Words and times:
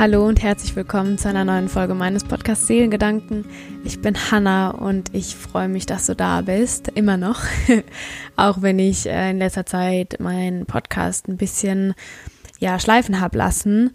Hallo 0.00 0.26
und 0.26 0.42
herzlich 0.42 0.74
willkommen 0.76 1.18
zu 1.18 1.28
einer 1.28 1.44
neuen 1.44 1.68
Folge 1.68 1.92
meines 1.92 2.24
Podcasts 2.24 2.66
Seelengedanken. 2.66 3.44
Ich 3.84 4.00
bin 4.00 4.16
Hanna 4.30 4.70
und 4.70 5.14
ich 5.14 5.36
freue 5.36 5.68
mich, 5.68 5.84
dass 5.84 6.06
du 6.06 6.16
da 6.16 6.40
bist, 6.40 6.88
immer 6.88 7.18
noch. 7.18 7.42
Auch 8.36 8.62
wenn 8.62 8.78
ich 8.78 9.06
äh, 9.06 9.30
in 9.30 9.36
letzter 9.36 9.66
Zeit 9.66 10.18
meinen 10.18 10.64
Podcast 10.64 11.28
ein 11.28 11.36
bisschen 11.36 11.92
ja, 12.58 12.78
schleifen 12.78 13.20
habe 13.20 13.36
lassen. 13.36 13.90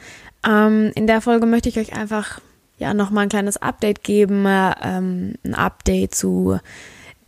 Ähm, 0.47 0.91
in 0.93 1.07
der 1.07 1.21
Folge 1.21 1.47
möchte 1.47 1.69
ich 1.69 1.79
euch 1.79 1.93
einfach 1.93 2.39
ja 2.77 2.93
nochmal 2.93 3.23
ein 3.23 3.29
kleines 3.29 3.57
Update 3.57 4.03
geben, 4.03 4.45
ähm, 4.47 5.33
ein 5.43 5.55
Update 5.55 6.13
zu 6.13 6.59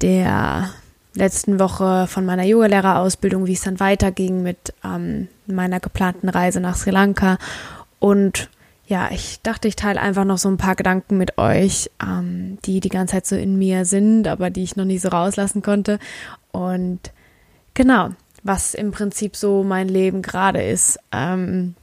der 0.04 0.70
letzten 1.16 1.60
Woche 1.60 2.06
von 2.06 2.28
meiner 2.28 2.44
Yogalehrerausbildung, 2.44 3.48
wie 3.48 3.54
es 3.54 3.62
dann 3.62 3.80
weiterging 3.80 4.44
mit 4.44 4.76
ähm, 4.86 5.30
meiner 5.48 5.80
geplanten 5.80 6.30
Reise 6.30 6.60
nach 6.60 6.76
Sri 6.76 6.92
Lanka 6.92 7.40
und 7.98 8.52
ja, 8.88 9.10
ich 9.12 9.42
dachte, 9.42 9.68
ich 9.68 9.76
teile 9.76 10.02
einfach 10.02 10.24
noch 10.24 10.38
so 10.38 10.50
ein 10.50 10.58
paar 10.58 10.76
Gedanken 10.76 11.18
mit 11.18 11.38
euch, 11.38 11.90
ähm, 12.02 12.58
die 12.66 12.80
die 12.80 12.90
ganze 12.90 13.16
Zeit 13.16 13.26
so 13.26 13.36
in 13.36 13.58
mir 13.58 13.84
sind, 13.84 14.28
aber 14.28 14.50
die 14.50 14.64
ich 14.64 14.78
noch 14.78 14.86
nie 14.86 14.98
so 14.98 15.10
rauslassen 15.10 15.62
konnte. 15.62 16.00
Und 16.54 17.12
genau, 17.74 18.12
was 18.44 18.74
im 18.74 18.92
Prinzip 18.92 19.36
so 19.36 19.64
mein 19.64 19.90
Leben 19.90 20.22
gerade 20.22 20.64
ist. 20.64 21.00
Ähm, 21.12 21.76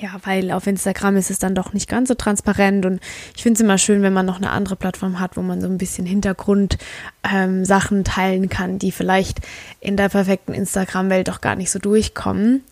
ja, 0.00 0.18
weil 0.24 0.50
auf 0.50 0.66
Instagram 0.66 1.16
ist 1.16 1.30
es 1.30 1.38
dann 1.38 1.54
doch 1.54 1.74
nicht 1.74 1.88
ganz 1.88 2.08
so 2.08 2.14
transparent 2.14 2.86
und 2.86 3.00
ich 3.36 3.42
finde 3.42 3.58
es 3.58 3.60
immer 3.60 3.78
schön, 3.78 4.02
wenn 4.02 4.14
man 4.14 4.26
noch 4.26 4.38
eine 4.38 4.50
andere 4.50 4.74
Plattform 4.74 5.20
hat, 5.20 5.36
wo 5.36 5.42
man 5.42 5.60
so 5.60 5.68
ein 5.68 5.78
bisschen 5.78 6.06
Hintergrund 6.06 6.78
ähm, 7.22 7.64
teilen 8.04 8.48
kann, 8.48 8.78
die 8.78 8.92
vielleicht 8.92 9.40
in 9.78 9.96
der 9.96 10.08
perfekten 10.08 10.54
Instagram-Welt 10.54 11.28
doch 11.28 11.40
gar 11.40 11.54
nicht 11.54 11.70
so 11.70 11.78
durchkommen. 11.78 12.64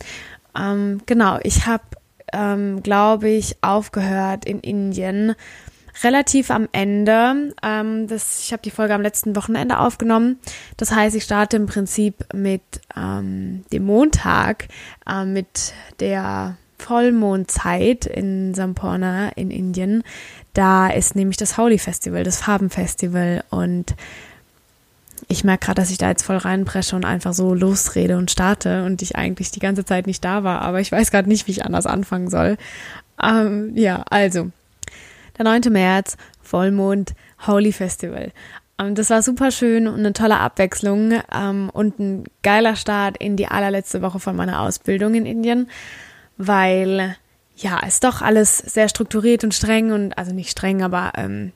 Ähm, 0.58 1.02
genau, 1.06 1.38
ich 1.42 1.66
habe 1.66 1.82
ähm, 2.32 2.82
glaube 2.82 3.28
ich, 3.28 3.56
aufgehört 3.62 4.44
in 4.44 4.60
Indien. 4.60 5.34
Relativ 6.02 6.50
am 6.50 6.68
Ende. 6.72 7.54
Ähm, 7.62 8.06
das, 8.06 8.40
ich 8.40 8.52
habe 8.52 8.62
die 8.62 8.70
Folge 8.70 8.94
am 8.94 9.02
letzten 9.02 9.34
Wochenende 9.34 9.78
aufgenommen. 9.78 10.38
Das 10.76 10.92
heißt, 10.92 11.16
ich 11.16 11.24
starte 11.24 11.56
im 11.56 11.66
Prinzip 11.66 12.24
mit 12.32 12.62
ähm, 12.96 13.64
dem 13.72 13.84
Montag, 13.84 14.68
äh, 15.08 15.24
mit 15.24 15.72
der 15.98 16.56
Vollmondzeit 16.78 18.06
in 18.06 18.54
Sampurna 18.54 19.30
in 19.30 19.50
Indien. 19.50 20.04
Da 20.54 20.88
ist 20.88 21.16
nämlich 21.16 21.36
das 21.36 21.58
Holi 21.58 21.78
Festival, 21.78 22.22
das 22.22 22.40
Farbenfestival 22.40 23.44
und 23.50 23.94
ich 25.28 25.44
merke 25.44 25.66
gerade, 25.66 25.80
dass 25.80 25.90
ich 25.90 25.98
da 25.98 26.08
jetzt 26.08 26.24
voll 26.24 26.38
reinpresche 26.38 26.96
und 26.96 27.04
einfach 27.04 27.34
so 27.34 27.54
losrede 27.54 28.16
und 28.16 28.30
starte 28.30 28.84
und 28.84 29.02
ich 29.02 29.16
eigentlich 29.16 29.50
die 29.50 29.60
ganze 29.60 29.84
Zeit 29.84 30.06
nicht 30.06 30.24
da 30.24 30.42
war, 30.42 30.62
aber 30.62 30.80
ich 30.80 30.90
weiß 30.90 31.10
gerade 31.10 31.28
nicht, 31.28 31.46
wie 31.46 31.52
ich 31.52 31.64
anders 31.64 31.86
anfangen 31.86 32.30
soll. 32.30 32.56
Ähm, 33.22 33.72
ja, 33.74 34.04
also, 34.08 34.50
der 35.36 35.44
9. 35.44 35.70
März, 35.70 36.16
Vollmond, 36.42 37.14
Holy 37.46 37.72
Festival. 37.72 38.32
Ähm, 38.78 38.94
das 38.94 39.10
war 39.10 39.22
super 39.22 39.50
schön 39.50 39.86
und 39.86 39.98
eine 39.98 40.14
tolle 40.14 40.38
Abwechslung 40.38 41.20
ähm, 41.34 41.70
und 41.72 41.98
ein 41.98 42.24
geiler 42.42 42.74
Start 42.74 43.18
in 43.18 43.36
die 43.36 43.48
allerletzte 43.48 44.00
Woche 44.00 44.20
von 44.20 44.34
meiner 44.34 44.62
Ausbildung 44.62 45.14
in 45.14 45.26
Indien, 45.26 45.68
weil 46.38 47.16
ja, 47.54 47.80
ist 47.80 48.04
doch 48.04 48.22
alles 48.22 48.56
sehr 48.58 48.88
strukturiert 48.88 49.44
und 49.44 49.52
streng 49.52 49.92
und 49.92 50.16
also 50.16 50.32
nicht 50.32 50.50
streng, 50.50 50.82
aber 50.82 51.12
ähm, 51.16 51.52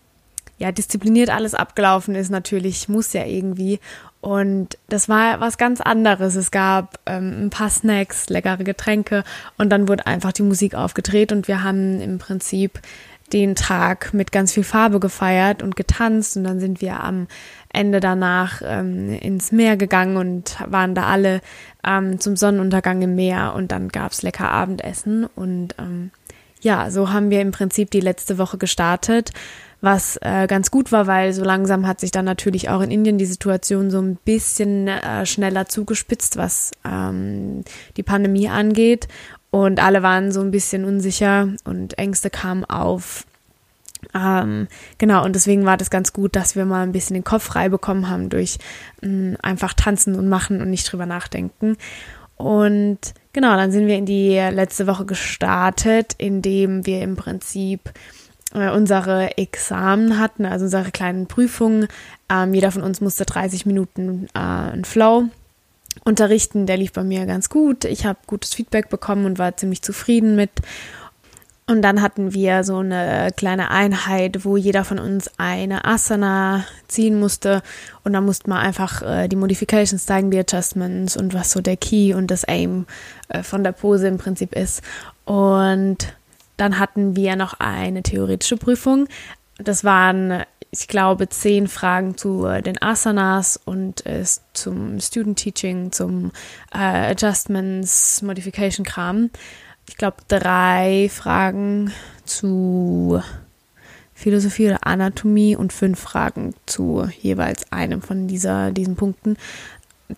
ja, 0.62 0.70
diszipliniert 0.70 1.28
alles 1.28 1.54
abgelaufen 1.54 2.14
ist, 2.14 2.30
natürlich, 2.30 2.88
muss 2.88 3.12
ja 3.14 3.24
irgendwie. 3.24 3.80
Und 4.20 4.78
das 4.88 5.08
war 5.08 5.40
was 5.40 5.58
ganz 5.58 5.80
anderes. 5.80 6.36
Es 6.36 6.52
gab 6.52 7.00
ähm, 7.04 7.46
ein 7.46 7.50
paar 7.50 7.68
Snacks, 7.68 8.28
leckere 8.28 8.62
Getränke 8.62 9.24
und 9.58 9.70
dann 9.70 9.88
wurde 9.88 10.06
einfach 10.06 10.30
die 10.30 10.44
Musik 10.44 10.76
aufgedreht 10.76 11.32
und 11.32 11.48
wir 11.48 11.64
haben 11.64 12.00
im 12.00 12.18
Prinzip 12.18 12.80
den 13.32 13.56
Tag 13.56 14.14
mit 14.14 14.30
ganz 14.30 14.52
viel 14.52 14.62
Farbe 14.62 15.00
gefeiert 15.00 15.64
und 15.64 15.74
getanzt 15.74 16.36
und 16.36 16.44
dann 16.44 16.60
sind 16.60 16.80
wir 16.80 17.02
am 17.02 17.26
Ende 17.72 17.98
danach 17.98 18.62
ähm, 18.64 19.14
ins 19.14 19.50
Meer 19.50 19.76
gegangen 19.76 20.16
und 20.16 20.58
waren 20.64 20.94
da 20.94 21.06
alle 21.06 21.40
ähm, 21.84 22.20
zum 22.20 22.36
Sonnenuntergang 22.36 23.02
im 23.02 23.16
Meer 23.16 23.54
und 23.56 23.72
dann 23.72 23.88
gab's 23.88 24.22
lecker 24.22 24.48
Abendessen 24.52 25.26
und 25.34 25.74
ähm, 25.80 26.12
ja, 26.60 26.92
so 26.92 27.12
haben 27.12 27.30
wir 27.30 27.40
im 27.40 27.50
Prinzip 27.50 27.90
die 27.90 27.98
letzte 27.98 28.38
Woche 28.38 28.58
gestartet 28.58 29.32
was 29.82 30.16
äh, 30.22 30.46
ganz 30.46 30.70
gut 30.70 30.92
war, 30.92 31.06
weil 31.06 31.32
so 31.32 31.44
langsam 31.44 31.86
hat 31.86 32.00
sich 32.00 32.12
dann 32.12 32.24
natürlich 32.24 32.70
auch 32.70 32.80
in 32.80 32.90
Indien 32.90 33.18
die 33.18 33.26
Situation 33.26 33.90
so 33.90 34.00
ein 34.00 34.16
bisschen 34.24 34.86
äh, 34.86 35.26
schneller 35.26 35.66
zugespitzt, 35.66 36.36
was 36.36 36.70
ähm, 36.84 37.64
die 37.96 38.04
Pandemie 38.04 38.48
angeht. 38.48 39.08
Und 39.50 39.82
alle 39.82 40.02
waren 40.02 40.32
so 40.32 40.40
ein 40.40 40.52
bisschen 40.52 40.84
unsicher 40.84 41.48
und 41.64 41.98
Ängste 41.98 42.30
kamen 42.30 42.64
auf. 42.64 43.26
Ähm, 44.14 44.68
genau, 44.98 45.24
und 45.24 45.34
deswegen 45.34 45.64
war 45.64 45.76
das 45.76 45.90
ganz 45.90 46.12
gut, 46.12 46.36
dass 46.36 46.54
wir 46.54 46.64
mal 46.64 46.82
ein 46.82 46.92
bisschen 46.92 47.14
den 47.14 47.24
Kopf 47.24 47.42
frei 47.42 47.68
bekommen 47.68 48.08
haben 48.08 48.30
durch 48.30 48.58
mh, 49.02 49.38
einfach 49.42 49.74
tanzen 49.74 50.14
und 50.14 50.28
machen 50.28 50.62
und 50.62 50.70
nicht 50.70 50.90
drüber 50.90 51.06
nachdenken. 51.06 51.76
Und 52.36 52.98
genau, 53.32 53.56
dann 53.56 53.72
sind 53.72 53.88
wir 53.88 53.96
in 53.96 54.06
die 54.06 54.34
letzte 54.34 54.86
Woche 54.86 55.06
gestartet, 55.06 56.14
indem 56.18 56.86
wir 56.86 57.02
im 57.02 57.16
Prinzip 57.16 57.92
äh, 58.54 58.70
unsere 58.70 59.36
Examen 59.38 60.18
hatten, 60.18 60.44
also 60.44 60.64
unsere 60.64 60.90
kleinen 60.90 61.26
Prüfungen. 61.26 61.88
Ähm, 62.30 62.54
jeder 62.54 62.70
von 62.70 62.82
uns 62.82 63.00
musste 63.00 63.24
30 63.24 63.66
Minuten 63.66 64.28
äh, 64.34 64.38
einen 64.38 64.84
Flow 64.84 65.24
unterrichten. 66.04 66.66
Der 66.66 66.76
lief 66.76 66.92
bei 66.92 67.04
mir 67.04 67.26
ganz 67.26 67.48
gut. 67.48 67.84
Ich 67.84 68.06
habe 68.06 68.18
gutes 68.26 68.54
Feedback 68.54 68.88
bekommen 68.88 69.24
und 69.26 69.38
war 69.38 69.56
ziemlich 69.56 69.82
zufrieden 69.82 70.36
mit. 70.36 70.50
Und 71.66 71.80
dann 71.82 72.02
hatten 72.02 72.34
wir 72.34 72.64
so 72.64 72.78
eine 72.78 73.30
kleine 73.36 73.70
Einheit, 73.70 74.44
wo 74.44 74.56
jeder 74.56 74.84
von 74.84 74.98
uns 74.98 75.30
eine 75.38 75.84
Asana 75.84 76.64
ziehen 76.88 77.18
musste. 77.20 77.62
Und 78.02 78.12
dann 78.12 78.24
musste 78.24 78.50
man 78.50 78.58
einfach 78.58 79.00
äh, 79.02 79.28
die 79.28 79.36
Modifications 79.36 80.04
zeigen, 80.04 80.30
die 80.30 80.40
Adjustments 80.40 81.16
und 81.16 81.34
was 81.34 81.52
so 81.52 81.60
der 81.60 81.76
Key 81.76 82.14
und 82.14 82.30
das 82.30 82.44
Aim 82.44 82.86
äh, 83.28 83.42
von 83.42 83.62
der 83.62 83.72
Pose 83.72 84.08
im 84.08 84.18
Prinzip 84.18 84.54
ist. 84.54 84.82
Und 85.24 85.98
dann 86.56 86.78
hatten 86.78 87.16
wir 87.16 87.36
noch 87.36 87.54
eine 87.58 88.02
theoretische 88.02 88.56
Prüfung. 88.56 89.08
Das 89.58 89.84
waren, 89.84 90.42
ich 90.70 90.88
glaube, 90.88 91.28
zehn 91.28 91.68
Fragen 91.68 92.16
zu 92.16 92.46
äh, 92.46 92.62
den 92.62 92.80
Asanas 92.80 93.60
und 93.64 94.06
äh, 94.06 94.24
zum 94.52 95.00
Student 95.00 95.38
Teaching, 95.38 95.92
zum 95.92 96.32
äh, 96.72 97.10
Adjustments, 97.10 98.22
Modification 98.22 98.84
Kram. 98.84 99.30
Ich 99.88 99.96
glaube, 99.96 100.18
drei 100.28 101.10
Fragen 101.12 101.92
zu 102.24 103.20
Philosophie 104.14 104.68
oder 104.68 104.86
Anatomie 104.86 105.56
und 105.56 105.72
fünf 105.72 105.98
Fragen 105.98 106.54
zu 106.66 107.08
jeweils 107.20 107.72
einem 107.72 108.02
von 108.02 108.28
dieser, 108.28 108.70
diesen 108.70 108.94
Punkten 108.94 109.36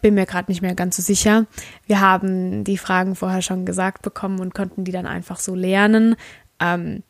bin 0.00 0.14
mir 0.14 0.26
gerade 0.26 0.50
nicht 0.50 0.62
mehr 0.62 0.74
ganz 0.74 0.96
so 0.96 1.02
sicher. 1.02 1.46
Wir 1.86 2.00
haben 2.00 2.64
die 2.64 2.78
Fragen 2.78 3.14
vorher 3.14 3.42
schon 3.42 3.64
gesagt 3.64 4.02
bekommen 4.02 4.40
und 4.40 4.54
konnten 4.54 4.84
die 4.84 4.92
dann 4.92 5.06
einfach 5.06 5.38
so 5.38 5.54
lernen. 5.54 6.16
Ähm, 6.60 7.02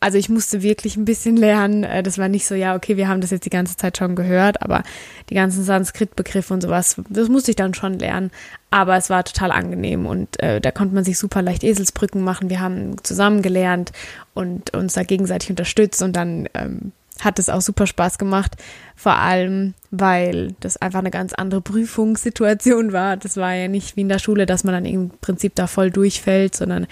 also 0.00 0.16
ich 0.16 0.28
musste 0.28 0.62
wirklich 0.62 0.96
ein 0.96 1.04
bisschen 1.04 1.36
lernen. 1.36 1.82
Äh, 1.82 2.02
das 2.02 2.18
war 2.18 2.28
nicht 2.28 2.46
so, 2.46 2.54
ja, 2.54 2.76
okay, 2.76 2.96
wir 2.96 3.08
haben 3.08 3.20
das 3.20 3.30
jetzt 3.30 3.44
die 3.44 3.50
ganze 3.50 3.76
Zeit 3.76 3.98
schon 3.98 4.14
gehört, 4.14 4.62
aber 4.62 4.82
die 5.28 5.34
ganzen 5.34 5.64
Sanskrit-Begriffe 5.64 6.54
und 6.54 6.60
sowas, 6.60 7.00
das 7.08 7.28
musste 7.28 7.50
ich 7.50 7.56
dann 7.56 7.74
schon 7.74 7.98
lernen. 7.98 8.30
Aber 8.70 8.96
es 8.96 9.10
war 9.10 9.24
total 9.24 9.50
angenehm 9.50 10.06
und 10.06 10.40
äh, 10.40 10.60
da 10.60 10.70
konnte 10.70 10.94
man 10.94 11.04
sich 11.04 11.18
super 11.18 11.42
leicht 11.42 11.64
Eselsbrücken 11.64 12.22
machen. 12.22 12.50
Wir 12.50 12.60
haben 12.60 13.02
zusammen 13.02 13.42
gelernt 13.42 13.92
und 14.34 14.74
uns 14.74 14.92
da 14.92 15.02
gegenseitig 15.02 15.50
unterstützt 15.50 16.02
und 16.02 16.14
dann 16.14 16.48
ähm, 16.54 16.92
hat 17.20 17.38
es 17.38 17.48
auch 17.48 17.60
super 17.60 17.86
Spaß 17.86 18.18
gemacht. 18.18 18.56
Vor 18.94 19.16
allem, 19.16 19.74
weil 19.90 20.54
das 20.60 20.76
einfach 20.76 21.00
eine 21.00 21.10
ganz 21.10 21.32
andere 21.32 21.60
Prüfungssituation 21.60 22.92
war. 22.92 23.16
Das 23.16 23.36
war 23.36 23.54
ja 23.54 23.68
nicht 23.68 23.96
wie 23.96 24.02
in 24.02 24.08
der 24.08 24.18
Schule, 24.18 24.46
dass 24.46 24.64
man 24.64 24.74
dann 24.74 24.84
im 24.84 25.10
Prinzip 25.20 25.54
da 25.54 25.66
voll 25.66 25.90
durchfällt, 25.90 26.54
sondern 26.54 26.86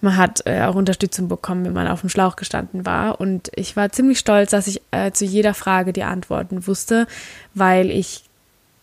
man 0.00 0.16
hat 0.16 0.42
äh, 0.46 0.62
auch 0.62 0.74
Unterstützung 0.74 1.28
bekommen, 1.28 1.64
wenn 1.64 1.72
man 1.72 1.88
auf 1.88 2.00
dem 2.00 2.08
Schlauch 2.08 2.36
gestanden 2.36 2.86
war. 2.86 3.20
Und 3.20 3.50
ich 3.54 3.76
war 3.76 3.92
ziemlich 3.92 4.18
stolz, 4.18 4.50
dass 4.50 4.66
ich 4.66 4.80
äh, 4.90 5.12
zu 5.12 5.24
jeder 5.24 5.54
Frage 5.54 5.92
die 5.92 6.04
Antworten 6.04 6.66
wusste, 6.66 7.06
weil 7.54 7.90
ich, 7.90 8.24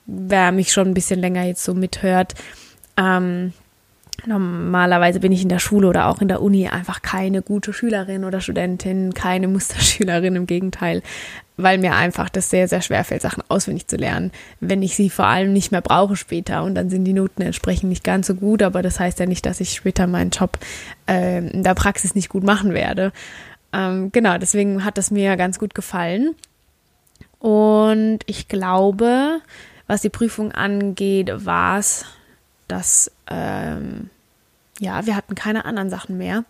wer 0.05 0.51
mich 0.51 0.71
schon 0.71 0.87
ein 0.87 0.93
bisschen 0.93 1.19
länger 1.19 1.43
jetzt 1.43 1.63
so 1.63 1.73
mithört, 1.73 2.35
ähm, 2.97 3.53
Normalerweise 4.25 5.19
bin 5.19 5.31
ich 5.31 5.43
in 5.43 5.49
der 5.49 5.59
Schule 5.59 5.87
oder 5.87 6.07
auch 6.07 6.21
in 6.21 6.27
der 6.27 6.41
Uni 6.41 6.67
einfach 6.67 7.01
keine 7.01 7.41
gute 7.41 7.71
Schülerin 7.71 8.25
oder 8.25 8.41
Studentin, 8.41 9.13
keine 9.13 9.47
Musterschülerin, 9.47 10.35
im 10.35 10.47
Gegenteil, 10.47 11.03
weil 11.55 11.77
mir 11.77 11.95
einfach 11.95 12.29
das 12.29 12.49
sehr, 12.49 12.67
sehr 12.67 12.81
schwer 12.81 13.03
fällt, 13.03 13.21
Sachen 13.21 13.43
auswendig 13.47 13.87
zu 13.87 13.95
lernen, 13.95 14.31
wenn 14.59 14.81
ich 14.81 14.95
sie 14.95 15.09
vor 15.09 15.25
allem 15.25 15.53
nicht 15.53 15.71
mehr 15.71 15.81
brauche 15.81 16.15
später 16.15 16.63
und 16.63 16.75
dann 16.75 16.89
sind 16.89 17.05
die 17.05 17.13
Noten 17.13 17.41
entsprechend 17.41 17.89
nicht 17.89 18.03
ganz 18.03 18.27
so 18.27 18.35
gut, 18.35 18.63
aber 18.63 18.81
das 18.81 18.99
heißt 18.99 19.19
ja 19.19 19.25
nicht, 19.25 19.45
dass 19.45 19.59
ich 19.59 19.73
später 19.73 20.07
meinen 20.07 20.31
Job 20.31 20.57
äh, 21.07 21.47
in 21.47 21.63
der 21.63 21.75
Praxis 21.75 22.15
nicht 22.15 22.29
gut 22.29 22.43
machen 22.43 22.73
werde. 22.73 23.11
Ähm, 23.73 24.11
genau, 24.11 24.37
deswegen 24.37 24.83
hat 24.83 24.97
das 24.97 25.11
mir 25.11 25.35
ganz 25.37 25.59
gut 25.59 25.75
gefallen 25.75 26.35
und 27.39 28.19
ich 28.25 28.47
glaube, 28.47 29.41
was 29.85 30.01
die 30.01 30.09
Prüfung 30.09 30.51
angeht, 30.51 31.31
war 31.45 31.79
es 31.79 32.05
dass 32.67 33.11
ähm, 33.29 34.09
ja, 34.79 35.05
wir 35.05 35.15
hatten 35.15 35.35
keine 35.35 35.65
anderen 35.65 35.89
Sachen 35.89 36.17
mehr. 36.17 36.43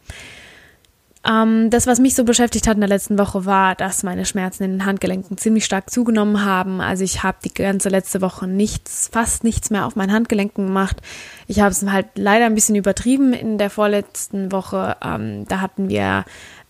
Ähm, 1.27 1.69
das, 1.69 1.87
was 1.87 1.99
mich 1.99 2.15
so 2.15 2.23
beschäftigt 2.23 2.67
hat 2.67 2.75
in 2.75 2.81
der 2.81 2.89
letzten 2.89 3.17
Woche, 3.19 3.45
war, 3.45 3.75
dass 3.75 4.03
meine 4.03 4.25
Schmerzen 4.25 4.63
in 4.63 4.71
den 4.71 4.85
Handgelenken 4.85 5.37
ziemlich 5.37 5.65
stark 5.65 5.89
zugenommen 5.89 6.45
haben. 6.45 6.79
Also 6.79 7.03
ich 7.03 7.23
habe 7.23 7.37
die 7.43 7.53
ganze 7.53 7.89
letzte 7.89 8.21
Woche 8.21 8.47
nichts, 8.47 9.09
fast 9.11 9.43
nichts 9.43 9.69
mehr 9.69 9.85
auf 9.85 9.95
meinen 9.95 10.13
Handgelenken 10.13 10.67
gemacht. 10.67 10.97
Ich 11.47 11.59
habe 11.59 11.71
es 11.71 11.85
halt 11.85 12.07
leider 12.15 12.45
ein 12.45 12.55
bisschen 12.55 12.75
übertrieben 12.75 13.33
in 13.33 13.57
der 13.57 13.69
vorletzten 13.69 14.51
Woche. 14.51 14.95
Ähm, 15.03 15.45
da 15.47 15.59
hatten 15.59 15.89
wir 15.89 16.23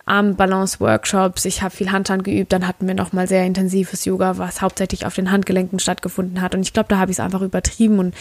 Armbalance-Workshops, 0.08 1.46
ich 1.46 1.62
habe 1.62 1.76
viel 1.76 1.92
Handstand 1.92 2.24
geübt, 2.24 2.54
dann 2.54 2.68
hatten 2.68 2.88
wir 2.88 2.96
nochmal 2.96 3.28
sehr 3.28 3.46
intensives 3.46 4.06
Yoga, 4.06 4.38
was 4.38 4.62
hauptsächlich 4.62 5.06
auf 5.06 5.16
den 5.16 5.32
Handgelenken 5.32 5.80
stattgefunden 5.80 6.42
hat. 6.42 6.56
Und 6.56 6.62
ich 6.62 6.74
glaube, 6.74 6.90
da 6.90 6.98
habe 6.98 7.12
ich 7.12 7.18
es 7.18 7.20
einfach 7.20 7.42
übertrieben 7.42 8.00
und 8.00 8.16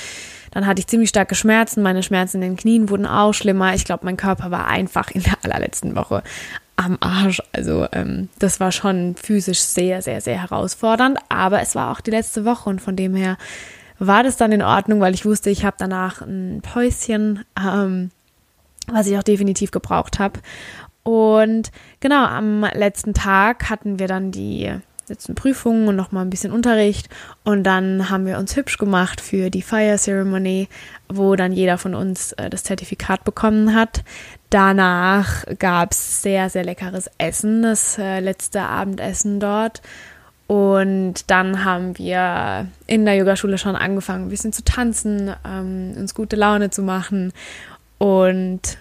dann 0.50 0.66
hatte 0.66 0.80
ich 0.80 0.86
ziemlich 0.86 1.10
starke 1.10 1.34
Schmerzen. 1.34 1.82
Meine 1.82 2.02
Schmerzen 2.02 2.36
in 2.36 2.50
den 2.50 2.56
Knien 2.56 2.88
wurden 2.88 3.06
auch 3.06 3.32
schlimmer. 3.32 3.74
Ich 3.74 3.84
glaube, 3.84 4.04
mein 4.04 4.16
Körper 4.16 4.50
war 4.50 4.66
einfach 4.66 5.10
in 5.10 5.22
der 5.22 5.34
allerletzten 5.42 5.94
Woche 5.96 6.22
am 6.76 6.96
Arsch. 7.00 7.42
Also 7.52 7.86
ähm, 7.92 8.28
das 8.38 8.60
war 8.60 8.72
schon 8.72 9.16
physisch 9.16 9.60
sehr, 9.60 10.02
sehr, 10.02 10.20
sehr 10.20 10.40
herausfordernd. 10.40 11.18
Aber 11.28 11.60
es 11.60 11.74
war 11.74 11.92
auch 11.92 12.00
die 12.00 12.10
letzte 12.10 12.44
Woche 12.44 12.70
und 12.70 12.80
von 12.80 12.96
dem 12.96 13.14
her 13.14 13.36
war 13.98 14.22
das 14.22 14.36
dann 14.36 14.52
in 14.52 14.62
Ordnung, 14.62 15.00
weil 15.00 15.14
ich 15.14 15.24
wusste, 15.24 15.50
ich 15.50 15.64
habe 15.64 15.76
danach 15.78 16.20
ein 16.20 16.60
Päuschen, 16.62 17.44
ähm, 17.58 18.10
was 18.88 19.06
ich 19.06 19.16
auch 19.18 19.22
definitiv 19.22 19.70
gebraucht 19.70 20.18
habe. 20.18 20.40
Und 21.06 21.70
genau, 22.00 22.24
am 22.24 22.62
letzten 22.62 23.14
Tag 23.14 23.70
hatten 23.70 24.00
wir 24.00 24.08
dann 24.08 24.32
die 24.32 24.72
letzten 25.06 25.36
Prüfungen 25.36 25.86
und 25.86 25.94
nochmal 25.94 26.24
ein 26.24 26.30
bisschen 26.30 26.50
Unterricht. 26.50 27.08
Und 27.44 27.62
dann 27.62 28.10
haben 28.10 28.26
wir 28.26 28.38
uns 28.38 28.56
hübsch 28.56 28.76
gemacht 28.76 29.20
für 29.20 29.48
die 29.48 29.62
Fire 29.62 29.98
Ceremony, 29.98 30.68
wo 31.08 31.36
dann 31.36 31.52
jeder 31.52 31.78
von 31.78 31.94
uns 31.94 32.32
äh, 32.32 32.50
das 32.50 32.64
Zertifikat 32.64 33.22
bekommen 33.22 33.72
hat. 33.72 34.02
Danach 34.50 35.44
gab 35.60 35.92
es 35.92 36.22
sehr, 36.22 36.50
sehr 36.50 36.64
leckeres 36.64 37.08
Essen, 37.18 37.62
das 37.62 37.98
äh, 37.98 38.18
letzte 38.18 38.62
Abendessen 38.62 39.38
dort. 39.38 39.82
Und 40.48 41.30
dann 41.30 41.64
haben 41.64 41.96
wir 41.98 42.66
in 42.88 43.04
der 43.04 43.14
Yogaschule 43.14 43.58
schon 43.58 43.76
angefangen, 43.76 44.24
ein 44.24 44.30
bisschen 44.30 44.52
zu 44.52 44.64
tanzen, 44.64 45.32
ähm, 45.46 45.94
uns 45.96 46.16
gute 46.16 46.34
Laune 46.34 46.70
zu 46.70 46.82
machen. 46.82 47.32
Und 47.98 48.78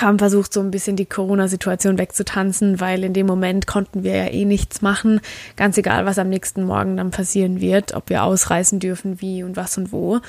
haben 0.00 0.18
versucht, 0.18 0.52
so 0.52 0.60
ein 0.60 0.70
bisschen 0.70 0.96
die 0.96 1.06
Corona-Situation 1.06 1.98
wegzutanzen, 1.98 2.80
weil 2.80 3.04
in 3.04 3.12
dem 3.12 3.26
Moment 3.26 3.66
konnten 3.66 4.02
wir 4.02 4.16
ja 4.16 4.26
eh 4.26 4.44
nichts 4.44 4.82
machen. 4.82 5.20
Ganz 5.56 5.78
egal, 5.78 6.06
was 6.06 6.18
am 6.18 6.28
nächsten 6.28 6.64
Morgen 6.64 6.96
dann 6.96 7.10
passieren 7.10 7.60
wird, 7.60 7.94
ob 7.94 8.10
wir 8.10 8.24
ausreisen 8.24 8.80
dürfen, 8.80 9.20
wie 9.20 9.42
und 9.42 9.56
was 9.56 9.78
und 9.78 9.92
wo. 9.92 10.20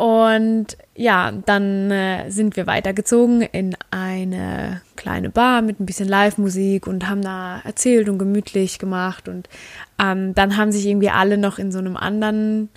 Und 0.00 0.78
ja, 0.94 1.30
dann 1.44 1.90
äh, 1.90 2.30
sind 2.30 2.56
wir 2.56 2.66
weitergezogen 2.66 3.42
in 3.42 3.76
eine 3.90 4.80
kleine 4.96 5.28
Bar 5.28 5.60
mit 5.60 5.78
ein 5.78 5.84
bisschen 5.84 6.08
Live-Musik 6.08 6.86
und 6.86 7.06
haben 7.06 7.20
da 7.20 7.60
erzählt 7.64 8.08
und 8.08 8.18
gemütlich 8.18 8.78
gemacht. 8.78 9.28
Und 9.28 9.50
ähm, 10.02 10.34
dann 10.34 10.56
haben 10.56 10.72
sich 10.72 10.86
irgendwie 10.86 11.10
alle 11.10 11.36
noch 11.36 11.58
in 11.58 11.70
so 11.70 11.78
einem 11.78 11.98
anderen 11.98 12.70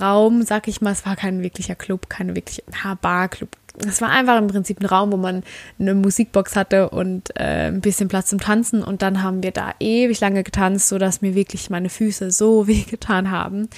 Raum, 0.00 0.42
sag 0.42 0.68
ich 0.68 0.80
mal, 0.80 0.92
es 0.92 1.04
war 1.04 1.16
kein 1.16 1.42
wirklicher 1.42 1.74
Club, 1.74 2.08
keine 2.08 2.36
wirkliche 2.36 2.62
Bar-Club, 3.02 3.56
es 3.86 4.00
war 4.00 4.10
einfach 4.10 4.38
im 4.38 4.48
Prinzip 4.48 4.80
ein 4.80 4.86
Raum, 4.86 5.12
wo 5.12 5.16
man 5.16 5.42
eine 5.78 5.94
Musikbox 5.94 6.56
hatte 6.56 6.90
und 6.90 7.30
äh, 7.36 7.68
ein 7.68 7.80
bisschen 7.80 8.08
Platz 8.08 8.28
zum 8.28 8.40
Tanzen. 8.40 8.82
Und 8.82 9.02
dann 9.02 9.22
haben 9.22 9.42
wir 9.42 9.50
da 9.50 9.72
ewig 9.80 10.20
lange 10.20 10.42
getanzt, 10.42 10.88
sodass 10.88 11.22
mir 11.22 11.34
wirklich 11.34 11.70
meine 11.70 11.88
Füße 11.88 12.30
so 12.30 12.66
weh 12.66 12.82
getan 12.82 13.30
haben. 13.30 13.68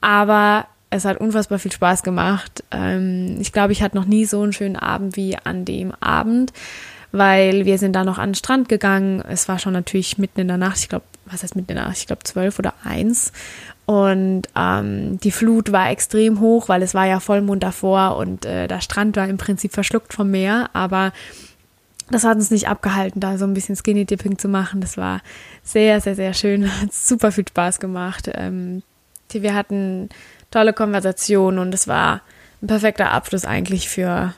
Aber 0.00 0.66
es 0.90 1.04
hat 1.04 1.18
unfassbar 1.18 1.58
viel 1.58 1.72
Spaß 1.72 2.02
gemacht. 2.02 2.62
Ähm, 2.70 3.36
ich 3.40 3.52
glaube, 3.52 3.72
ich 3.72 3.82
hatte 3.82 3.96
noch 3.96 4.06
nie 4.06 4.24
so 4.24 4.42
einen 4.42 4.52
schönen 4.52 4.76
Abend 4.76 5.16
wie 5.16 5.36
an 5.36 5.64
dem 5.64 5.92
Abend, 6.00 6.52
weil 7.10 7.64
wir 7.64 7.78
sind 7.78 7.94
da 7.94 8.04
noch 8.04 8.18
an 8.18 8.30
den 8.30 8.34
Strand 8.34 8.68
gegangen. 8.68 9.22
Es 9.28 9.48
war 9.48 9.58
schon 9.58 9.72
natürlich 9.72 10.18
mitten 10.18 10.40
in 10.40 10.48
der 10.48 10.58
Nacht. 10.58 10.78
Ich 10.78 10.88
glaube, 10.88 11.04
was 11.26 11.42
heißt 11.42 11.56
mitten 11.56 11.72
in 11.72 11.76
der? 11.76 11.90
Ich 11.90 12.06
glaube 12.06 12.24
zwölf 12.24 12.58
oder 12.58 12.74
eins. 12.84 13.32
Und 13.86 14.42
ähm, 14.56 15.18
die 15.20 15.30
Flut 15.30 15.72
war 15.72 15.90
extrem 15.90 16.40
hoch, 16.40 16.68
weil 16.68 16.82
es 16.82 16.94
war 16.94 17.06
ja 17.06 17.20
Vollmond 17.20 17.62
davor 17.62 18.16
und 18.16 18.46
äh, 18.46 18.66
der 18.66 18.80
Strand 18.80 19.16
war 19.16 19.28
im 19.28 19.36
Prinzip 19.36 19.72
verschluckt 19.72 20.14
vom 20.14 20.30
Meer, 20.30 20.70
aber 20.72 21.12
das 22.10 22.24
hat 22.24 22.36
uns 22.36 22.50
nicht 22.50 22.68
abgehalten, 22.68 23.20
da 23.20 23.38
so 23.38 23.44
ein 23.44 23.54
bisschen 23.54 23.76
Skinny 23.76 24.04
Dipping 24.04 24.38
zu 24.38 24.48
machen. 24.48 24.80
Das 24.80 24.96
war 24.96 25.20
sehr, 25.62 26.00
sehr, 26.00 26.14
sehr 26.14 26.34
schön. 26.34 26.70
Hat 26.80 26.92
super 26.92 27.32
viel 27.32 27.48
Spaß 27.48 27.80
gemacht. 27.80 28.30
Ähm, 28.32 28.82
wir 29.32 29.54
hatten 29.54 30.10
tolle 30.50 30.72
Konversationen 30.72 31.58
und 31.58 31.74
es 31.74 31.88
war 31.88 32.20
ein 32.62 32.68
perfekter 32.68 33.10
Abschluss 33.10 33.44
eigentlich 33.44 33.88
für 33.88 34.32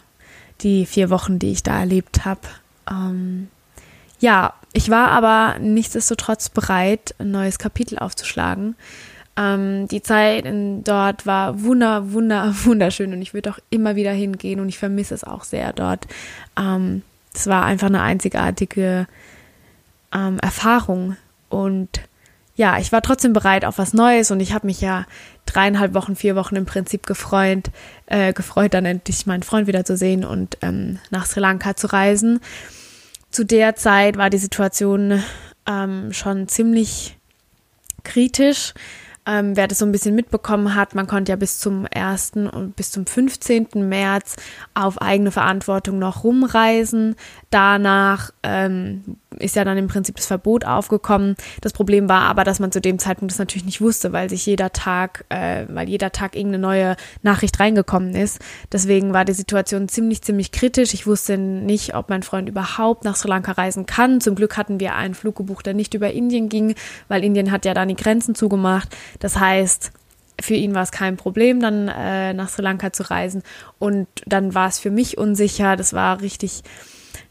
die 0.63 0.87
vier 0.87 1.11
Wochen, 1.11 1.39
die 1.39 1.53
ich 1.53 1.63
da 1.63 1.81
erlebt 1.81 2.25
habe. 2.25 2.41
Ähm, 2.91 3.49
ja, 4.19 4.55
ich 4.73 4.91
war 4.91 5.09
aber 5.09 5.59
nichtsdestotrotz 5.59 6.49
bereit, 6.49 7.15
ein 7.19 7.31
neues 7.31 7.59
Kapitel 7.59 7.99
aufzuschlagen. 7.99 8.77
Ähm, 9.37 9.87
die 9.89 10.03
Zeit 10.03 10.47
in, 10.47 10.83
dort 10.83 11.27
war 11.27 11.63
wunder, 11.63 12.13
wunder, 12.13 12.55
wunderschön 12.65 13.13
und 13.13 13.23
ich 13.23 13.35
würde 13.35 13.51
auch 13.51 13.59
immer 13.71 13.97
wieder 13.97 14.13
hingehen 14.13 14.61
und 14.61 14.69
ich 14.69 14.79
vermisse 14.79 15.15
es 15.15 15.25
auch 15.25 15.45
sehr 15.45 15.73
dort. 15.73 16.07
Ähm, 16.59 17.03
es 17.35 17.47
war 17.47 17.65
einfach 17.65 17.89
eine 17.89 18.03
einzigartige 18.03 19.07
ähm, 20.15 20.39
Erfahrung 20.41 21.17
und 21.51 22.01
ja, 22.57 22.79
ich 22.79 22.91
war 22.91 23.03
trotzdem 23.03 23.35
bereit 23.35 23.67
auf 23.67 23.77
was 23.77 23.93
Neues 23.93 24.31
und 24.31 24.41
ich 24.41 24.55
habe 24.55 24.67
mich 24.67 24.81
ja 24.81 25.05
dreieinhalb 25.45 25.93
Wochen, 25.93 26.17
vier 26.17 26.37
Wochen 26.37 26.57
im 26.57 26.65
Prinzip 26.65 27.07
gefreut, 27.07 27.71
äh, 28.07 28.33
gefreut, 28.33 28.73
dann 28.73 28.87
endlich 28.87 29.27
meinen 29.27 29.43
Freund 29.43 29.67
wiederzusehen 29.67 30.25
und 30.25 30.57
ähm, 30.63 30.99
nach 31.11 31.27
Sri 31.27 31.41
Lanka 31.41 31.77
zu 31.77 31.93
reisen. 31.93 32.41
Zu 33.37 33.45
der 33.45 33.77
Zeit 33.77 34.17
war 34.17 34.31
die 34.31 34.39
Situation 34.39 35.23
ähm, 35.67 36.11
schon 36.15 36.49
ziemlich 36.49 37.19
kritisch. 38.03 38.73
Ähm, 39.27 39.59
wer 39.59 39.69
das 39.69 39.77
so 39.81 39.85
ein 39.85 39.93
bisschen 39.93 40.15
mitbekommen 40.15 40.75
hat, 40.75 40.95
man 40.95 41.07
konnte 41.07 41.33
ja 41.33 41.37
bis 41.37 41.59
zum 41.59 41.87
1. 41.95 42.33
und 42.51 42.77
bis 42.77 42.93
zum 42.93 43.05
15. 43.05 43.87
März 43.87 44.37
auf 44.73 45.03
eigene 45.03 45.33
Verantwortung 45.33 45.99
noch 45.99 46.25
rumreisen. 46.25 47.15
Danach 47.51 48.31
ähm, 48.43 49.19
ist 49.39 49.57
ja 49.57 49.65
dann 49.65 49.79
im 49.79 49.89
Prinzip 49.89 50.17
das 50.17 50.27
Verbot 50.27 50.65
aufgekommen. 50.65 51.37
Das 51.61 51.73
Problem 51.73 52.09
war 52.09 52.23
aber, 52.23 52.45
dass 52.45 52.61
man 52.61 52.73
zu 52.73 52.81
dem 52.81 52.99
Zeitpunkt 52.99 53.33
das 53.33 53.39
natürlich 53.39 53.65
nicht 53.65 53.81
wusste, 53.81 54.13
weil 54.13 54.31
sich 54.31 54.47
jeder 54.47 54.73
Tag, 54.73 55.25
äh, 55.29 55.67
weil 55.69 55.89
jeder 55.89 56.13
Tag 56.13 56.37
irgendeine 56.37 56.63
neue 56.63 56.97
Nachricht 57.23 57.59
reingekommen 57.61 58.15
ist. 58.15 58.41
Deswegen 58.73 59.13
war 59.13 59.25
die 59.25 59.33
Situation 59.33 59.89
ziemlich, 59.89 60.23
ziemlich 60.23 60.53
kritisch. 60.53 60.95
Ich 60.95 61.07
wusste 61.07 61.39
nicht, 61.39 61.95
ob 61.95 62.09
mein 62.09 62.23
Freund 62.23 62.49
überhaupt 62.49 63.05
nach 63.05 63.17
Sri 63.17 63.29
Lanka 63.29 63.53
reisen 63.53 63.87
kann. 63.87 64.21
Zum 64.21 64.35
Glück 64.35 64.57
hatten 64.57 64.81
wir 64.81 64.95
einen 64.95 65.15
Flug 65.15 65.37
gebucht, 65.37 65.67
der 65.67 65.75
nicht 65.75 65.95
über 65.95 66.11
Indien 66.11 66.49
ging, 66.49 66.75
weil 67.09 67.25
Indien 67.25 67.51
hat 67.51 67.65
ja 67.65 67.75
dann 67.75 67.89
die 67.89 67.97
Grenzen 67.97 68.35
zugemacht. 68.35 68.97
Das 69.21 69.39
heißt, 69.39 69.93
für 70.41 70.55
ihn 70.55 70.75
war 70.75 70.83
es 70.83 70.91
kein 70.91 71.17
Problem, 71.17 71.61
dann 71.61 71.89
äh, 71.89 72.33
nach 72.35 72.49
Sri 72.49 72.63
Lanka 72.63 72.93
zu 72.93 73.09
reisen. 73.11 73.43
Und 73.79 74.07
dann 74.27 74.55
war 74.55 74.69
es 74.69 74.79
für 74.79 74.91
mich 74.91 75.19
unsicher. 75.19 75.77
Das 75.77 75.93
war 75.95 76.21
richtig, 76.21 76.63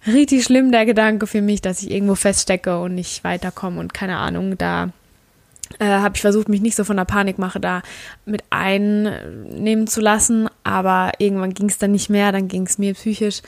richtig 0.07 0.43
schlimm, 0.43 0.71
der 0.71 0.85
Gedanke 0.85 1.27
für 1.27 1.41
mich, 1.41 1.61
dass 1.61 1.81
ich 1.81 1.91
irgendwo 1.91 2.15
feststecke 2.15 2.79
und 2.79 2.95
nicht 2.95 3.23
weiterkomme 3.23 3.79
und 3.79 3.93
keine 3.93 4.17
Ahnung, 4.17 4.57
da 4.57 4.89
äh, 5.79 5.85
habe 5.85 6.15
ich 6.15 6.21
versucht, 6.21 6.49
mich 6.49 6.61
nicht 6.61 6.75
so 6.75 6.83
von 6.83 6.97
der 6.97 7.05
Panikmache 7.05 7.59
da 7.59 7.81
mit 8.25 8.43
einnehmen 8.49 9.87
zu 9.87 10.01
lassen, 10.01 10.47
aber 10.63 11.11
irgendwann 11.17 11.53
ging 11.53 11.69
es 11.69 11.77
dann 11.77 11.91
nicht 11.91 12.09
mehr, 12.09 12.31
dann 12.31 12.47
ging 12.47 12.65
es 12.65 12.77
mir 12.77 12.93
psychisch 12.93 13.41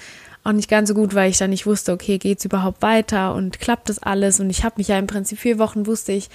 auch 0.44 0.54
nicht 0.54 0.70
ganz 0.70 0.88
so 0.88 0.96
gut, 0.96 1.14
weil 1.14 1.30
ich 1.30 1.38
dann 1.38 1.50
nicht 1.50 1.66
wusste, 1.66 1.92
okay, 1.92 2.18
geht 2.18 2.40
es 2.40 2.46
überhaupt 2.46 2.82
weiter 2.82 3.36
und 3.36 3.60
klappt 3.60 3.90
das 3.90 4.00
alles 4.02 4.40
und 4.40 4.50
ich 4.50 4.64
habe 4.64 4.76
mich 4.78 4.88
ja 4.88 4.98
im 4.98 5.08
Prinzip 5.08 5.40
vier 5.40 5.60
Wochen 5.60 5.86
wusste 5.86 6.14
ich, 6.14 6.30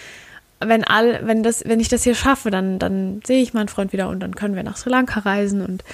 wenn 0.60 0.84
all, 0.84 1.26
wenn 1.26 1.42
das, 1.42 1.64
wenn 1.66 1.80
ich 1.80 1.88
das 1.88 2.04
hier 2.04 2.14
schaffe, 2.14 2.50
dann, 2.50 2.78
dann 2.78 3.20
sehe 3.24 3.42
ich 3.42 3.54
meinen 3.54 3.68
Freund 3.68 3.92
wieder 3.92 4.08
und 4.08 4.20
dann 4.20 4.34
können 4.34 4.54
wir 4.54 4.62
nach 4.62 4.76
Sri 4.76 4.90
Lanka 4.90 5.20
reisen. 5.20 5.60
Und 5.60 5.84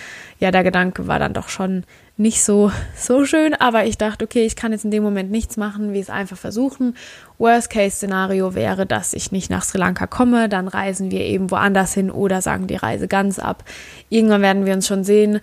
ja, 0.40 0.50
der 0.50 0.64
Gedanke 0.64 1.06
war 1.06 1.18
dann 1.18 1.32
doch 1.32 1.48
schon 1.48 1.84
nicht 2.18 2.42
so, 2.42 2.72
so 2.96 3.24
schön, 3.24 3.54
aber 3.54 3.86
ich 3.86 3.96
dachte, 3.96 4.24
okay, 4.24 4.44
ich 4.44 4.56
kann 4.56 4.72
jetzt 4.72 4.84
in 4.84 4.90
dem 4.90 5.04
Moment 5.04 5.30
nichts 5.30 5.56
machen, 5.56 5.92
wie 5.92 6.00
es 6.00 6.10
einfach 6.10 6.36
versuchen. 6.36 6.96
Worst-Case-Szenario 7.38 8.56
wäre, 8.56 8.86
dass 8.86 9.14
ich 9.14 9.30
nicht 9.30 9.50
nach 9.50 9.62
Sri 9.62 9.78
Lanka 9.78 10.08
komme, 10.08 10.48
dann 10.48 10.66
reisen 10.66 11.12
wir 11.12 11.20
eben 11.20 11.52
woanders 11.52 11.94
hin 11.94 12.10
oder 12.10 12.42
sagen 12.42 12.66
die 12.66 12.74
Reise 12.74 13.06
ganz 13.06 13.38
ab. 13.38 13.62
Irgendwann 14.08 14.42
werden 14.42 14.66
wir 14.66 14.74
uns 14.74 14.88
schon 14.88 15.04
sehen 15.04 15.40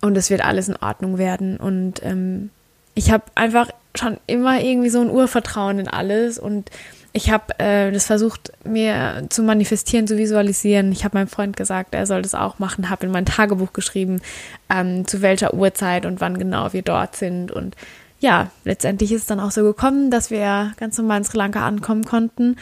und 0.00 0.16
es 0.16 0.30
wird 0.30 0.44
alles 0.44 0.68
in 0.68 0.76
Ordnung 0.76 1.18
werden. 1.18 1.56
Und 1.56 2.00
ähm, 2.04 2.50
ich 2.94 3.10
habe 3.10 3.24
einfach 3.34 3.68
schon 3.96 4.18
immer 4.28 4.60
irgendwie 4.60 4.90
so 4.90 5.00
ein 5.00 5.10
Urvertrauen 5.10 5.80
in 5.80 5.88
alles 5.88 6.38
und 6.38 6.70
ich 7.12 7.30
habe 7.30 7.58
äh, 7.58 7.90
das 7.90 8.06
versucht, 8.06 8.52
mir 8.64 9.26
zu 9.30 9.42
manifestieren, 9.42 10.06
zu 10.06 10.18
visualisieren. 10.18 10.92
Ich 10.92 11.04
habe 11.04 11.16
meinem 11.16 11.28
Freund 11.28 11.56
gesagt, 11.56 11.94
er 11.94 12.06
soll 12.06 12.22
das 12.22 12.34
auch 12.34 12.58
machen, 12.58 12.90
habe 12.90 13.06
in 13.06 13.12
mein 13.12 13.26
Tagebuch 13.26 13.72
geschrieben, 13.72 14.20
ähm, 14.68 15.06
zu 15.06 15.22
welcher 15.22 15.54
Uhrzeit 15.54 16.06
und 16.06 16.20
wann 16.20 16.38
genau 16.38 16.72
wir 16.72 16.82
dort 16.82 17.16
sind. 17.16 17.50
Und 17.50 17.76
ja, 18.20 18.50
letztendlich 18.64 19.12
ist 19.12 19.22
es 19.22 19.26
dann 19.26 19.40
auch 19.40 19.50
so 19.50 19.62
gekommen, 19.62 20.10
dass 20.10 20.30
wir 20.30 20.72
ganz 20.76 20.98
normal 20.98 21.18
in 21.18 21.24
Sri 21.24 21.38
Lanka 21.38 21.66
ankommen 21.66 22.04
konnten. 22.04 22.56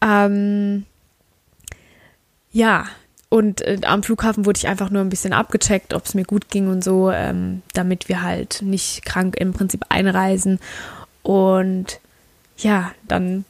Ähm, 0.00 0.84
ja, 2.50 2.86
und 3.28 3.62
äh, 3.62 3.78
am 3.84 4.02
Flughafen 4.02 4.44
wurde 4.44 4.58
ich 4.58 4.68
einfach 4.68 4.90
nur 4.90 5.00
ein 5.00 5.08
bisschen 5.08 5.32
abgecheckt, 5.32 5.94
ob 5.94 6.04
es 6.04 6.14
mir 6.14 6.24
gut 6.24 6.50
ging 6.50 6.68
und 6.68 6.84
so, 6.84 7.10
ähm, 7.10 7.62
damit 7.72 8.08
wir 8.08 8.22
halt 8.22 8.60
nicht 8.62 9.04
krank 9.04 9.36
im 9.38 9.52
Prinzip 9.52 9.86
einreisen. 9.88 10.58
Und 11.22 12.00
ja, 12.58 12.92
dann 13.08 13.44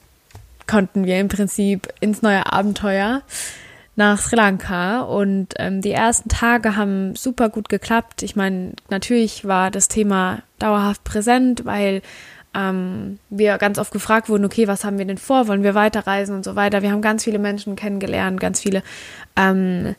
konnten 0.73 1.05
wir 1.05 1.21
im 1.21 1.29
Prinzip 1.29 1.93
ins 2.01 2.23
neue 2.23 2.51
Abenteuer 2.51 3.21
nach 3.95 4.19
Sri 4.19 4.37
Lanka 4.37 5.03
und 5.03 5.49
ähm, 5.59 5.83
die 5.83 5.91
ersten 5.91 6.31
Tage 6.31 6.77
haben 6.77 7.15
super 7.15 7.51
gut 7.51 7.69
geklappt. 7.69 8.23
Ich 8.23 8.37
meine, 8.37 8.73
natürlich 8.89 9.45
war 9.45 9.71
das 9.71 9.89
Thema 9.89 10.39
dauerhaft 10.59 11.05
präsent, 11.05 11.67
weil 11.67 12.01
ähm, 12.55 13.19
wir 13.29 13.59
ganz 13.59 13.79
oft 13.79 13.93
gefragt 13.93 14.31
wurden, 14.31 14.47
okay, 14.47 14.67
was 14.67 14.83
haben 14.83 14.97
wir 14.97 15.05
denn 15.05 15.19
vor? 15.19 15.47
Wollen 15.47 15.63
wir 15.63 15.75
weiterreisen 15.75 16.35
und 16.35 16.43
so 16.43 16.57
weiter? 16.57 16.81
Wir 16.81 16.91
haben 16.91 17.03
ganz 17.03 17.25
viele 17.25 17.39
Menschen 17.39 17.77
kennengelernt, 17.77 18.41
ganz 18.41 18.59
viele, 18.59 18.83
ähm, 19.37 19.95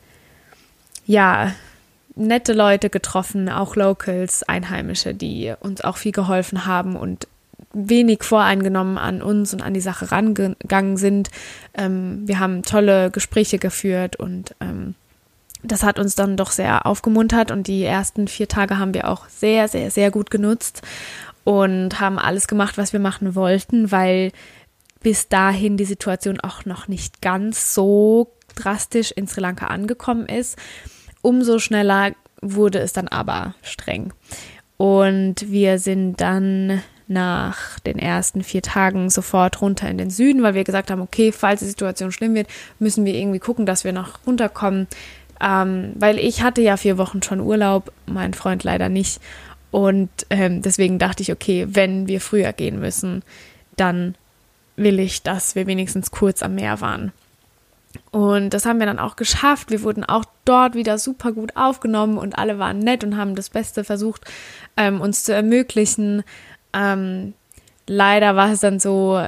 ja, 1.06 1.52
nette 2.16 2.52
Leute 2.52 2.90
getroffen, 2.90 3.48
auch 3.48 3.76
Locals, 3.76 4.42
Einheimische, 4.42 5.14
die 5.14 5.54
uns 5.60 5.82
auch 5.82 5.98
viel 5.98 6.12
geholfen 6.12 6.66
haben 6.66 6.96
und 6.96 7.28
wenig 7.74 8.22
voreingenommen 8.22 8.98
an 8.98 9.22
uns 9.22 9.52
und 9.52 9.62
an 9.62 9.74
die 9.74 9.80
Sache 9.80 10.10
rangegangen 10.12 10.96
sind. 10.96 11.30
Ähm, 11.74 12.22
wir 12.26 12.38
haben 12.38 12.62
tolle 12.62 13.10
Gespräche 13.10 13.58
geführt 13.58 14.16
und 14.16 14.54
ähm, 14.60 14.94
das 15.62 15.82
hat 15.82 15.98
uns 15.98 16.14
dann 16.14 16.36
doch 16.36 16.50
sehr 16.50 16.86
aufgemuntert 16.86 17.50
und 17.50 17.66
die 17.66 17.84
ersten 17.84 18.28
vier 18.28 18.48
Tage 18.48 18.78
haben 18.78 18.94
wir 18.94 19.08
auch 19.08 19.28
sehr, 19.28 19.68
sehr, 19.68 19.90
sehr 19.90 20.10
gut 20.10 20.30
genutzt 20.30 20.82
und 21.42 22.00
haben 22.00 22.18
alles 22.18 22.48
gemacht, 22.48 22.78
was 22.78 22.92
wir 22.92 23.00
machen 23.00 23.34
wollten, 23.34 23.90
weil 23.90 24.32
bis 25.02 25.28
dahin 25.28 25.76
die 25.76 25.84
Situation 25.84 26.40
auch 26.40 26.64
noch 26.64 26.88
nicht 26.88 27.22
ganz 27.22 27.74
so 27.74 28.32
drastisch 28.54 29.10
in 29.10 29.26
Sri 29.26 29.40
Lanka 29.40 29.66
angekommen 29.66 30.26
ist. 30.26 30.58
Umso 31.22 31.58
schneller 31.58 32.12
wurde 32.40 32.78
es 32.78 32.92
dann 32.92 33.08
aber 33.08 33.54
streng. 33.62 34.12
Und 34.76 35.50
wir 35.50 35.78
sind 35.78 36.20
dann 36.20 36.82
nach 37.06 37.78
den 37.80 37.98
ersten 37.98 38.42
vier 38.42 38.62
Tagen 38.62 39.10
sofort 39.10 39.60
runter 39.60 39.88
in 39.88 39.98
den 39.98 40.10
Süden, 40.10 40.42
weil 40.42 40.54
wir 40.54 40.64
gesagt 40.64 40.90
haben, 40.90 41.02
okay, 41.02 41.32
falls 41.32 41.60
die 41.60 41.66
Situation 41.66 42.12
schlimm 42.12 42.34
wird, 42.34 42.48
müssen 42.78 43.04
wir 43.04 43.14
irgendwie 43.14 43.40
gucken, 43.40 43.66
dass 43.66 43.84
wir 43.84 43.92
noch 43.92 44.20
runterkommen. 44.26 44.86
Ähm, 45.40 45.92
weil 45.96 46.18
ich 46.18 46.42
hatte 46.42 46.62
ja 46.62 46.76
vier 46.76 46.96
Wochen 46.96 47.22
schon 47.22 47.40
Urlaub, 47.40 47.92
mein 48.06 48.34
Freund 48.34 48.64
leider 48.64 48.88
nicht. 48.88 49.20
Und 49.70 50.08
ähm, 50.30 50.62
deswegen 50.62 50.98
dachte 50.98 51.22
ich, 51.22 51.32
okay, 51.32 51.66
wenn 51.68 52.06
wir 52.06 52.20
früher 52.20 52.52
gehen 52.52 52.78
müssen, 52.78 53.22
dann 53.76 54.14
will 54.76 55.00
ich, 55.00 55.22
dass 55.22 55.54
wir 55.54 55.66
wenigstens 55.66 56.10
kurz 56.10 56.42
am 56.42 56.54
Meer 56.54 56.80
waren. 56.80 57.12
Und 58.10 58.50
das 58.50 58.66
haben 58.66 58.78
wir 58.78 58.86
dann 58.86 58.98
auch 58.98 59.16
geschafft. 59.16 59.70
Wir 59.70 59.82
wurden 59.82 60.04
auch 60.04 60.24
dort 60.44 60.74
wieder 60.74 60.98
super 60.98 61.32
gut 61.32 61.56
aufgenommen 61.56 62.18
und 62.18 62.38
alle 62.38 62.58
waren 62.58 62.78
nett 62.78 63.04
und 63.04 63.16
haben 63.16 63.34
das 63.34 63.50
Beste 63.50 63.84
versucht, 63.84 64.22
ähm, 64.76 65.00
uns 65.00 65.24
zu 65.24 65.34
ermöglichen. 65.34 66.22
Ähm, 66.74 67.34
leider 67.86 68.36
war 68.36 68.52
es 68.52 68.60
dann 68.60 68.80
so, 68.80 69.22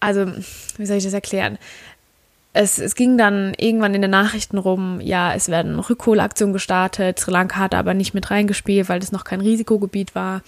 also, 0.00 0.26
wie 0.76 0.86
soll 0.86 0.98
ich 0.98 1.04
das 1.04 1.12
erklären? 1.12 1.58
Es, 2.52 2.78
es 2.78 2.94
ging 2.94 3.18
dann 3.18 3.52
irgendwann 3.58 3.94
in 3.94 4.02
den 4.02 4.10
Nachrichten 4.10 4.56
rum, 4.56 5.00
ja, 5.02 5.34
es 5.34 5.48
werden 5.48 5.78
Rückholaktionen 5.78 6.54
gestartet. 6.54 7.18
Sri 7.18 7.30
Lanka 7.30 7.56
hatte 7.56 7.76
aber 7.76 7.92
nicht 7.92 8.14
mit 8.14 8.30
reingespielt, 8.30 8.88
weil 8.88 9.00
das 9.00 9.12
noch 9.12 9.24
kein 9.24 9.42
Risikogebiet 9.42 10.14
war. 10.14 10.42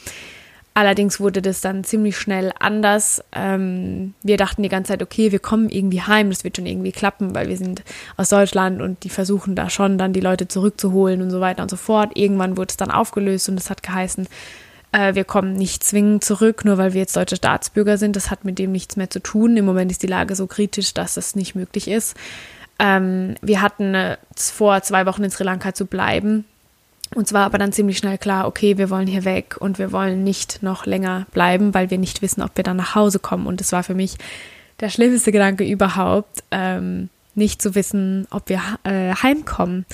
Allerdings 0.78 1.18
wurde 1.18 1.42
das 1.42 1.60
dann 1.60 1.82
ziemlich 1.82 2.16
schnell 2.16 2.52
anders. 2.60 3.22
Ähm, 3.32 4.14
wir 4.22 4.36
dachten 4.36 4.62
die 4.62 4.68
ganze 4.68 4.92
Zeit, 4.92 5.02
okay, 5.02 5.32
wir 5.32 5.40
kommen 5.40 5.70
irgendwie 5.70 6.02
heim, 6.02 6.30
das 6.30 6.44
wird 6.44 6.56
schon 6.56 6.66
irgendwie 6.66 6.92
klappen, 6.92 7.34
weil 7.34 7.48
wir 7.48 7.56
sind 7.56 7.82
aus 8.16 8.28
Deutschland 8.28 8.80
und 8.80 9.02
die 9.02 9.10
versuchen 9.10 9.56
da 9.56 9.70
schon 9.70 9.98
dann 9.98 10.12
die 10.12 10.20
Leute 10.20 10.46
zurückzuholen 10.46 11.20
und 11.20 11.30
so 11.30 11.40
weiter 11.40 11.62
und 11.62 11.68
so 11.68 11.76
fort. 11.76 12.12
Irgendwann 12.14 12.56
wurde 12.56 12.70
es 12.70 12.76
dann 12.76 12.92
aufgelöst 12.92 13.48
und 13.48 13.58
es 13.58 13.70
hat 13.70 13.82
geheißen, 13.82 14.28
äh, 14.92 15.14
wir 15.14 15.24
kommen 15.24 15.54
nicht 15.54 15.84
zwingend 15.84 16.24
zurück, 16.24 16.64
nur 16.64 16.78
weil 16.78 16.92
wir 16.92 17.00
jetzt 17.00 17.16
deutsche 17.16 17.36
Staatsbürger 17.36 17.98
sind. 17.98 18.16
Das 18.16 18.30
hat 18.30 18.44
mit 18.44 18.58
dem 18.58 18.72
nichts 18.72 18.96
mehr 18.96 19.10
zu 19.10 19.20
tun. 19.20 19.56
Im 19.56 19.64
Moment 19.64 19.90
ist 19.90 20.02
die 20.02 20.08
Lage 20.08 20.34
so 20.34 20.46
kritisch, 20.46 20.94
dass 20.94 21.14
das 21.14 21.36
nicht 21.36 21.54
möglich 21.54 21.88
ist. 21.88 22.16
Ähm, 22.78 23.34
wir 23.42 23.60
hatten 23.60 23.94
äh, 23.94 24.16
vor, 24.36 24.82
zwei 24.82 25.06
Wochen 25.06 25.24
in 25.24 25.30
Sri 25.30 25.44
Lanka 25.44 25.74
zu 25.74 25.86
bleiben. 25.86 26.44
Uns 27.14 27.32
war 27.32 27.46
aber 27.46 27.58
dann 27.58 27.72
ziemlich 27.72 27.98
schnell 27.98 28.18
klar, 28.18 28.46
okay, 28.46 28.76
wir 28.76 28.90
wollen 28.90 29.06
hier 29.06 29.24
weg 29.24 29.56
und 29.58 29.78
wir 29.78 29.92
wollen 29.92 30.24
nicht 30.24 30.62
noch 30.62 30.84
länger 30.84 31.26
bleiben, 31.32 31.72
weil 31.72 31.90
wir 31.90 31.98
nicht 31.98 32.20
wissen, 32.20 32.42
ob 32.42 32.56
wir 32.56 32.64
dann 32.64 32.76
nach 32.76 32.94
Hause 32.94 33.18
kommen. 33.18 33.46
Und 33.46 33.60
das 33.60 33.72
war 33.72 33.82
für 33.82 33.94
mich 33.94 34.16
der 34.80 34.90
schlimmste 34.90 35.32
Gedanke 35.32 35.64
überhaupt, 35.64 36.44
ähm, 36.50 37.08
nicht 37.34 37.62
zu 37.62 37.74
wissen, 37.74 38.26
ob 38.30 38.48
wir 38.48 38.60
äh, 38.84 39.14
heimkommen, 39.14 39.86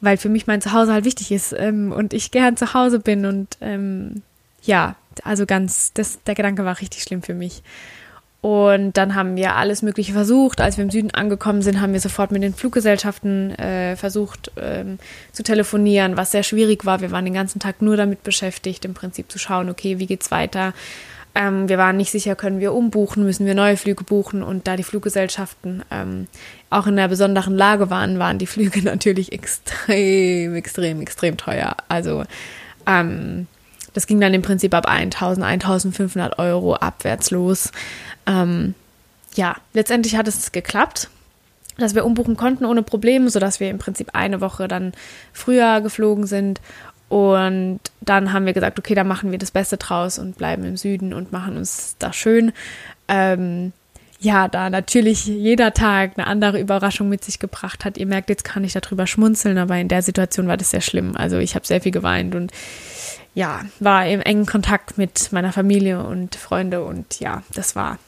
weil 0.00 0.16
für 0.18 0.28
mich 0.28 0.46
mein 0.46 0.60
Zuhause 0.60 0.92
halt 0.92 1.04
wichtig 1.04 1.32
ist 1.32 1.54
ähm, 1.56 1.92
und 1.92 2.12
ich 2.12 2.30
gern 2.30 2.56
zu 2.56 2.74
Hause 2.74 3.00
bin 3.00 3.24
und 3.24 3.56
ähm, 3.60 4.22
ja, 4.62 4.96
also 5.24 5.46
ganz, 5.46 5.92
das, 5.92 6.22
der 6.24 6.34
Gedanke 6.34 6.64
war 6.64 6.80
richtig 6.80 7.02
schlimm 7.02 7.22
für 7.22 7.34
mich. 7.34 7.62
Und 8.42 8.96
dann 8.96 9.14
haben 9.14 9.36
wir 9.36 9.56
alles 9.56 9.82
Mögliche 9.82 10.14
versucht. 10.14 10.62
Als 10.62 10.78
wir 10.78 10.84
im 10.84 10.90
Süden 10.90 11.10
angekommen 11.10 11.60
sind, 11.60 11.80
haben 11.82 11.92
wir 11.92 12.00
sofort 12.00 12.30
mit 12.30 12.42
den 12.42 12.54
Fluggesellschaften 12.54 13.50
äh, 13.58 13.96
versucht 13.96 14.50
ähm, 14.56 14.98
zu 15.32 15.42
telefonieren, 15.42 16.16
was 16.16 16.30
sehr 16.30 16.42
schwierig 16.42 16.86
war. 16.86 17.02
Wir 17.02 17.10
waren 17.10 17.26
den 17.26 17.34
ganzen 17.34 17.58
Tag 17.58 17.82
nur 17.82 17.98
damit 17.98 18.22
beschäftigt, 18.22 18.86
im 18.86 18.94
Prinzip 18.94 19.30
zu 19.30 19.38
schauen, 19.38 19.68
okay, 19.68 19.98
wie 19.98 20.06
geht's 20.06 20.30
weiter? 20.30 20.72
Ähm, 21.34 21.68
wir 21.68 21.76
waren 21.76 21.98
nicht 21.98 22.10
sicher, 22.10 22.34
können 22.34 22.60
wir 22.60 22.72
umbuchen, 22.72 23.24
müssen 23.24 23.44
wir 23.44 23.54
neue 23.54 23.76
Flüge 23.76 24.04
buchen. 24.04 24.42
Und 24.42 24.66
da 24.66 24.76
die 24.76 24.84
Fluggesellschaften 24.84 25.84
ähm, 25.90 26.26
auch 26.70 26.86
in 26.86 26.98
einer 26.98 27.08
besonderen 27.08 27.54
Lage 27.54 27.90
waren, 27.90 28.18
waren 28.18 28.38
die 28.38 28.46
Flüge 28.46 28.80
natürlich 28.82 29.32
extrem, 29.32 30.54
extrem, 30.54 31.02
extrem 31.02 31.36
teuer. 31.36 31.76
Also 31.88 32.24
ähm, 32.86 33.48
das 33.94 34.06
ging 34.06 34.20
dann 34.20 34.34
im 34.34 34.42
Prinzip 34.42 34.74
ab 34.74 34.86
1000, 34.86 35.44
1500 35.44 36.38
Euro 36.38 36.74
abwärts 36.74 37.30
los. 37.30 37.72
Ähm, 38.26 38.74
ja, 39.34 39.56
letztendlich 39.72 40.16
hat 40.16 40.28
es 40.28 40.52
geklappt, 40.52 41.08
dass 41.78 41.94
wir 41.94 42.04
umbuchen 42.04 42.36
konnten 42.36 42.64
ohne 42.64 42.82
Probleme, 42.82 43.30
sodass 43.30 43.60
wir 43.60 43.70
im 43.70 43.78
Prinzip 43.78 44.10
eine 44.12 44.40
Woche 44.40 44.68
dann 44.68 44.92
früher 45.32 45.80
geflogen 45.80 46.26
sind. 46.26 46.60
Und 47.08 47.80
dann 48.00 48.32
haben 48.32 48.46
wir 48.46 48.52
gesagt, 48.52 48.78
okay, 48.78 48.94
da 48.94 49.02
machen 49.02 49.32
wir 49.32 49.38
das 49.38 49.50
Beste 49.50 49.76
draus 49.76 50.18
und 50.18 50.38
bleiben 50.38 50.64
im 50.64 50.76
Süden 50.76 51.12
und 51.12 51.32
machen 51.32 51.56
uns 51.56 51.96
da 51.98 52.12
schön. 52.12 52.52
Ähm, 53.08 53.72
ja, 54.20 54.48
da 54.48 54.68
natürlich 54.68 55.24
jeder 55.24 55.72
Tag 55.72 56.12
eine 56.16 56.26
andere 56.26 56.60
Überraschung 56.60 57.08
mit 57.08 57.24
sich 57.24 57.38
gebracht 57.38 57.84
hat. 57.84 57.96
Ihr 57.96 58.06
merkt, 58.06 58.28
jetzt 58.28 58.44
kann 58.44 58.62
ich 58.62 58.74
darüber 58.74 59.06
schmunzeln, 59.06 59.58
aber 59.58 59.76
in 59.78 59.88
der 59.88 60.02
Situation 60.02 60.46
war 60.46 60.58
das 60.58 60.70
sehr 60.70 60.82
schlimm. 60.82 61.16
Also 61.16 61.38
ich 61.38 61.54
habe 61.54 61.66
sehr 61.66 61.80
viel 61.80 61.90
geweint 61.90 62.34
und 62.34 62.52
ja, 63.34 63.62
war 63.78 64.06
im 64.06 64.20
engen 64.20 64.46
Kontakt 64.46 64.98
mit 64.98 65.32
meiner 65.32 65.52
Familie 65.52 66.04
und 66.04 66.34
Freunde 66.34 66.84
und 66.84 67.20
ja, 67.20 67.42
das 67.54 67.76
war. 67.76 67.98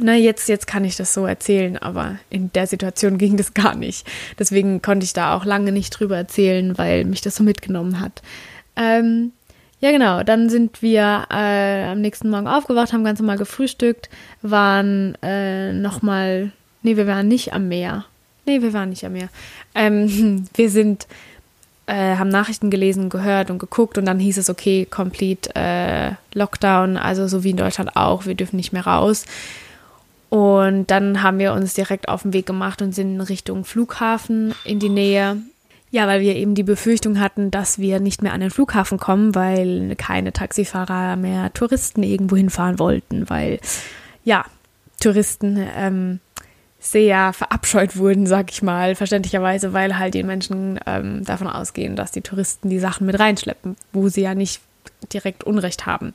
Na, 0.00 0.16
jetzt, 0.16 0.48
jetzt 0.48 0.66
kann 0.66 0.84
ich 0.84 0.96
das 0.96 1.14
so 1.14 1.24
erzählen, 1.24 1.78
aber 1.78 2.16
in 2.28 2.52
der 2.52 2.66
Situation 2.66 3.18
ging 3.18 3.36
das 3.36 3.54
gar 3.54 3.74
nicht. 3.74 4.06
Deswegen 4.38 4.82
konnte 4.82 5.04
ich 5.04 5.12
da 5.12 5.36
auch 5.36 5.44
lange 5.44 5.72
nicht 5.72 5.90
drüber 5.90 6.16
erzählen, 6.16 6.76
weil 6.76 7.04
mich 7.04 7.20
das 7.20 7.36
so 7.36 7.44
mitgenommen 7.44 8.00
hat. 8.00 8.22
Ähm, 8.76 9.32
ja, 9.80 9.92
genau. 9.92 10.22
Dann 10.22 10.48
sind 10.48 10.82
wir 10.82 11.26
äh, 11.30 11.84
am 11.84 12.00
nächsten 12.00 12.30
Morgen 12.30 12.48
aufgewacht, 12.48 12.92
haben 12.92 13.04
ganz 13.04 13.20
normal 13.20 13.38
gefrühstückt, 13.38 14.08
waren 14.42 15.16
äh, 15.22 15.72
nochmal. 15.72 16.52
Nee, 16.82 16.96
wir 16.96 17.06
waren 17.06 17.28
nicht 17.28 17.52
am 17.52 17.68
Meer. 17.68 18.04
Nee, 18.46 18.62
wir 18.62 18.72
waren 18.72 18.90
nicht 18.90 19.04
am 19.04 19.12
Meer. 19.12 19.28
Ähm, 19.74 20.46
wir 20.54 20.70
sind 20.70 21.06
äh, 21.86 22.16
haben 22.16 22.28
Nachrichten 22.28 22.70
gelesen, 22.70 23.10
gehört 23.10 23.50
und 23.50 23.58
geguckt 23.58 23.98
und 23.98 24.06
dann 24.06 24.18
hieß 24.18 24.38
es, 24.38 24.50
okay, 24.50 24.86
complete 24.86 25.54
äh, 25.54 26.12
Lockdown, 26.32 26.96
also 26.96 27.28
so 27.28 27.44
wie 27.44 27.50
in 27.50 27.56
Deutschland 27.56 27.96
auch, 27.96 28.26
wir 28.26 28.34
dürfen 28.34 28.56
nicht 28.56 28.72
mehr 28.72 28.86
raus. 28.86 29.24
Und 30.30 30.90
dann 30.90 31.22
haben 31.22 31.38
wir 31.38 31.52
uns 31.52 31.74
direkt 31.74 32.08
auf 32.08 32.22
den 32.22 32.32
Weg 32.32 32.46
gemacht 32.46 32.82
und 32.82 32.92
sind 32.92 33.14
in 33.14 33.20
Richtung 33.20 33.64
Flughafen 33.64 34.54
in 34.64 34.80
die 34.80 34.88
Nähe. 34.88 35.36
Ja, 35.90 36.08
weil 36.08 36.22
wir 36.22 36.34
eben 36.34 36.56
die 36.56 36.64
Befürchtung 36.64 37.20
hatten, 37.20 37.52
dass 37.52 37.78
wir 37.78 38.00
nicht 38.00 38.20
mehr 38.20 38.32
an 38.32 38.40
den 38.40 38.50
Flughafen 38.50 38.98
kommen, 38.98 39.36
weil 39.36 39.94
keine 39.96 40.32
Taxifahrer 40.32 41.14
mehr 41.14 41.52
Touristen 41.52 42.02
irgendwo 42.02 42.34
hinfahren 42.34 42.80
wollten, 42.80 43.30
weil 43.30 43.60
ja, 44.24 44.44
Touristen 45.00 45.64
ähm, 45.76 46.18
sehr 46.84 47.32
verabscheut 47.32 47.96
wurden, 47.96 48.26
sag 48.26 48.52
ich 48.52 48.62
mal, 48.62 48.94
verständlicherweise, 48.94 49.72
weil 49.72 49.98
halt 49.98 50.12
die 50.12 50.22
Menschen 50.22 50.78
ähm, 50.86 51.24
davon 51.24 51.46
ausgehen, 51.46 51.96
dass 51.96 52.10
die 52.10 52.20
Touristen 52.20 52.68
die 52.68 52.78
Sachen 52.78 53.06
mit 53.06 53.18
reinschleppen, 53.18 53.76
wo 53.92 54.08
sie 54.08 54.20
ja 54.20 54.34
nicht 54.34 54.60
direkt 55.12 55.44
Unrecht 55.44 55.86
haben. 55.86 56.12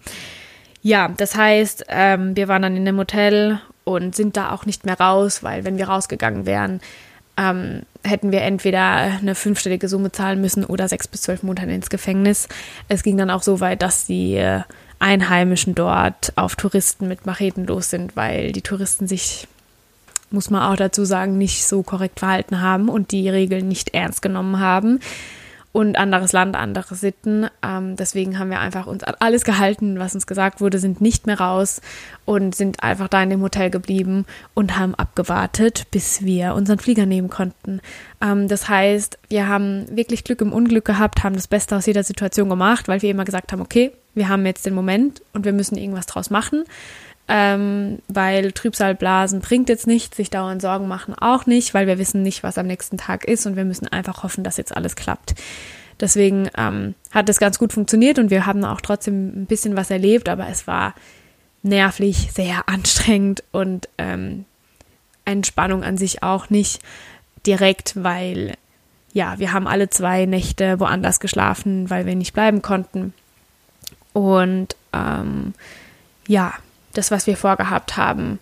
Ja, 0.84 1.10
das 1.18 1.36
heißt, 1.36 1.86
ähm, 1.90 2.36
wir 2.36 2.48
waren 2.48 2.62
dann 2.62 2.78
in 2.78 2.88
einem 2.88 3.00
Hotel 3.00 3.60
und 3.84 4.16
sind 4.16 4.38
da 4.38 4.52
auch 4.52 4.68
nicht 4.68 4.86
mehr 4.86 5.00
raus, 5.00 5.42
weil 5.42 5.64
wenn 5.66 5.78
wir 5.78 5.90
rausgegangen 5.90 6.46
wären, 6.46 6.82
ähm, 7.36 7.82
hätten 8.04 8.32
wir 8.32 8.42
entweder 8.44 8.82
eine 8.82 9.34
fünfstellige 9.34 9.88
Summe 9.88 10.12
zahlen 10.12 10.40
müssen 10.40 10.64
oder 10.64 10.88
sechs 10.88 11.08
bis 11.08 11.24
zwölf 11.24 11.42
Monate 11.42 11.72
ins 11.72 11.90
Gefängnis. 11.90 12.48
Es 12.88 13.02
ging 13.02 13.18
dann 13.18 13.32
auch 13.32 13.42
so 13.42 13.60
weit, 13.60 13.82
dass 13.82 14.06
die 14.06 14.36
äh, 14.36 14.62
Einheimischen 15.00 15.74
dort 15.74 16.34
auf 16.36 16.56
Touristen 16.56 17.08
mit 17.08 17.26
Macheten 17.26 17.66
los 17.66 17.90
sind, 17.90 18.16
weil 18.16 18.52
die 18.52 18.62
Touristen 18.62 19.08
sich 19.08 19.48
muss 20.32 20.50
man 20.50 20.62
auch 20.62 20.76
dazu 20.76 21.06
sagen, 21.06 21.38
nicht 21.38 21.66
so 21.66 21.84
korrekt 21.84 22.20
verhalten 22.20 22.62
haben 22.62 22.90
und 22.90 23.12
die 23.12 23.30
Regeln 23.30 23.68
nicht 23.68 23.94
ernst 23.94 24.22
genommen 24.22 24.60
haben 24.60 25.00
und 25.72 25.98
anderes 25.98 26.32
Land, 26.32 26.56
andere 26.56 26.96
Sitten. 26.96 27.48
Ähm, 27.64 27.96
deswegen 27.96 28.40
haben 28.40 28.50
wir 28.50 28.60
einfach 28.60 28.88
uns 28.88 29.04
alles 29.04 29.44
gehalten, 29.44 30.00
was 30.00 30.16
uns 30.16 30.26
gesagt 30.26 30.62
wurde, 30.62 30.80
sind 30.80 31.00
nicht 31.00 31.28
mehr 31.28 31.40
raus 31.40 31.82
und 32.26 32.56
sind 32.56 32.84
einfach 32.84 33.08
da 33.08 33.22
in 33.22 33.30
dem 33.30 33.42
Hotel 33.42 33.70
geblieben 33.70 34.26
und 34.56 34.78
haben 34.78 34.96
abgewartet, 34.96 35.86
bis 35.92 36.24
wir 36.24 36.56
unseren 36.56 36.80
Flieger 36.80 37.06
nehmen 37.06 37.30
konnten. 37.30 37.82
Ähm, 38.22 38.48
das 38.48 38.68
heißt, 38.68 39.20
wir 39.30 39.48
haben 39.48 39.86
wirklich 39.96 40.24
Glück 40.24 40.42
im 40.42 40.54
Unglück 40.54 40.86
gehabt, 40.86 41.24
haben 41.24 41.36
das 41.36 41.48
Beste 41.48 41.76
aus 41.76 41.86
jeder 41.86 42.04
Situation 42.04 42.50
gemacht, 42.50 42.88
weil 42.88 43.02
wir 43.02 43.12
immer 43.12 43.26
gesagt 43.26 43.52
haben, 43.52 43.62
okay, 43.62 43.92
wir 44.16 44.28
haben 44.28 44.46
jetzt 44.46 44.66
den 44.66 44.74
Moment 44.74 45.22
und 45.34 45.46
wir 45.46 45.54
müssen 45.54 45.78
irgendwas 45.78 46.08
draus 46.08 46.32
machen 46.32 46.66
ähm, 47.30 48.00
weil 48.08 48.52
Trübsalblasen 48.52 49.40
bringt 49.40 49.70
jetzt 49.70 49.86
nichts, 49.86 50.18
sich 50.18 50.32
dauernd 50.32 50.62
Sorgen 50.62 50.88
machen 50.88 51.14
auch 51.14 51.46
nicht, 51.46 51.76
weil 51.76 51.86
wir 51.86 52.00
wissen 52.00 52.24
nicht, 52.24 52.42
was 52.42 52.58
am 52.58 52.66
nächsten 52.66 52.98
Tag 52.98 53.24
ist 53.24 53.46
und 53.46 53.56
wir 53.56 53.66
müssen 53.66 53.88
einfach 53.88 54.24
hoffen, 54.24 54.44
dass 54.44 54.58
jetzt 54.58 54.76
alles 54.76 54.96
klappt. 54.96 55.36
Deswegen 56.00 56.50
ähm, 56.58 56.96
hat 57.12 57.30
es 57.30 57.40
ganz 57.40 57.60
gut 57.60 57.72
funktioniert 57.72 58.18
und 58.18 58.32
wir 58.32 58.48
haben 58.48 58.66
auch 58.66 58.82
trotzdem 58.82 59.44
ein 59.44 59.46
bisschen 59.46 59.78
was 59.78 59.92
erlebt, 59.92 60.28
aber 60.28 60.48
es 60.48 60.66
war 60.66 60.96
nervlich, 61.62 62.30
sehr 62.34 62.64
anstrengend 62.68 63.44
und 63.52 63.88
ähm, 64.00 64.46
Entspannung 65.24 65.84
an 65.84 65.98
sich 65.98 66.24
auch 66.24 66.50
nicht 66.50 66.82
direkt, 67.46 67.94
weil 68.04 68.56
ja, 69.14 69.38
wir 69.38 69.54
haben 69.54 69.68
alle 69.68 69.90
zwei 69.90 70.26
Nächte 70.26 70.80
woanders 70.80 71.20
geschlafen, 71.20 71.90
weil 71.92 72.06
wir 72.06 72.16
nicht 72.16 72.34
bleiben 72.34 72.62
konnten. 72.62 73.14
Und 74.14 74.76
ähm, 74.94 75.54
ja, 76.28 76.54
das, 76.94 77.12
was 77.12 77.28
wir 77.28 77.38
vorgehabt 77.38 77.98
haben, 77.98 78.40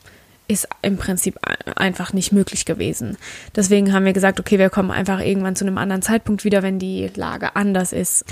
ist 0.48 0.68
im 0.82 0.98
Prinzip 0.98 1.38
einfach 1.76 2.14
nicht 2.14 2.32
möglich 2.32 2.66
gewesen. 2.66 3.18
Deswegen 3.56 3.94
haben 3.94 4.06
wir 4.06 4.14
gesagt, 4.14 4.40
okay, 4.40 4.58
wir 4.60 4.70
kommen 4.70 4.92
einfach 4.92 5.20
irgendwann 5.20 5.56
zu 5.56 5.66
einem 5.66 5.78
anderen 5.78 6.02
Zeitpunkt 6.02 6.44
wieder, 6.44 6.64
wenn 6.64 6.80
die 6.80 7.10
Lage 7.16 7.56
anders 7.56 7.92
ist. 7.92 8.26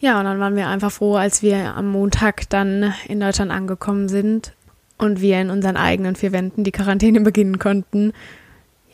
Ja, 0.00 0.18
und 0.18 0.24
dann 0.24 0.40
waren 0.40 0.56
wir 0.56 0.66
einfach 0.66 0.90
froh, 0.90 1.14
als 1.14 1.42
wir 1.42 1.76
am 1.76 1.88
Montag 1.88 2.48
dann 2.48 2.94
in 3.06 3.20
Deutschland 3.20 3.52
angekommen 3.52 4.08
sind 4.08 4.52
und 4.98 5.20
wir 5.20 5.40
in 5.40 5.50
unseren 5.50 5.76
eigenen 5.76 6.16
vier 6.16 6.32
Wänden 6.32 6.64
die 6.64 6.72
Quarantäne 6.72 7.20
beginnen 7.22 7.58
konnten. 7.58 8.12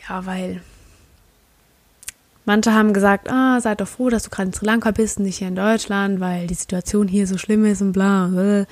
Ja, 0.07 0.25
weil 0.25 0.61
manche 2.45 2.73
haben 2.73 2.93
gesagt, 2.93 3.31
ah, 3.31 3.59
seid 3.61 3.81
doch 3.81 3.87
froh, 3.87 4.09
dass 4.09 4.23
du 4.23 4.29
gerade 4.29 4.49
in 4.49 4.53
Sri 4.53 4.65
Lanka 4.65 4.91
bist 4.91 5.17
und 5.17 5.23
nicht 5.23 5.37
hier 5.37 5.47
in 5.47 5.55
Deutschland, 5.55 6.19
weil 6.19 6.47
die 6.47 6.53
Situation 6.53 7.07
hier 7.07 7.25
so 7.25 7.37
schlimm 7.37 7.65
ist 7.65 7.81
und 7.81 7.93
bla. 7.93 8.27
bla. 8.27 8.65